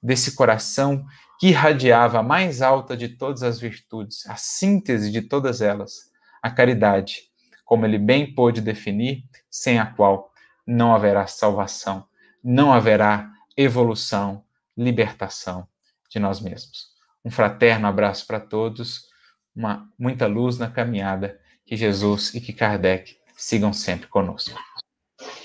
[0.00, 1.04] desse coração
[1.38, 6.10] que irradiava a mais alta de todas as virtudes, a síntese de todas elas,
[6.42, 7.22] a caridade,
[7.64, 10.30] como ele bem pôde definir, sem a qual
[10.66, 12.06] não haverá salvação,
[12.42, 14.44] não haverá evolução,
[14.76, 15.66] libertação
[16.10, 16.88] de nós mesmos.
[17.24, 19.06] Um fraterno abraço para todos,
[19.54, 24.56] uma muita luz na caminhada, que Jesus e que Kardec sigam sempre conosco.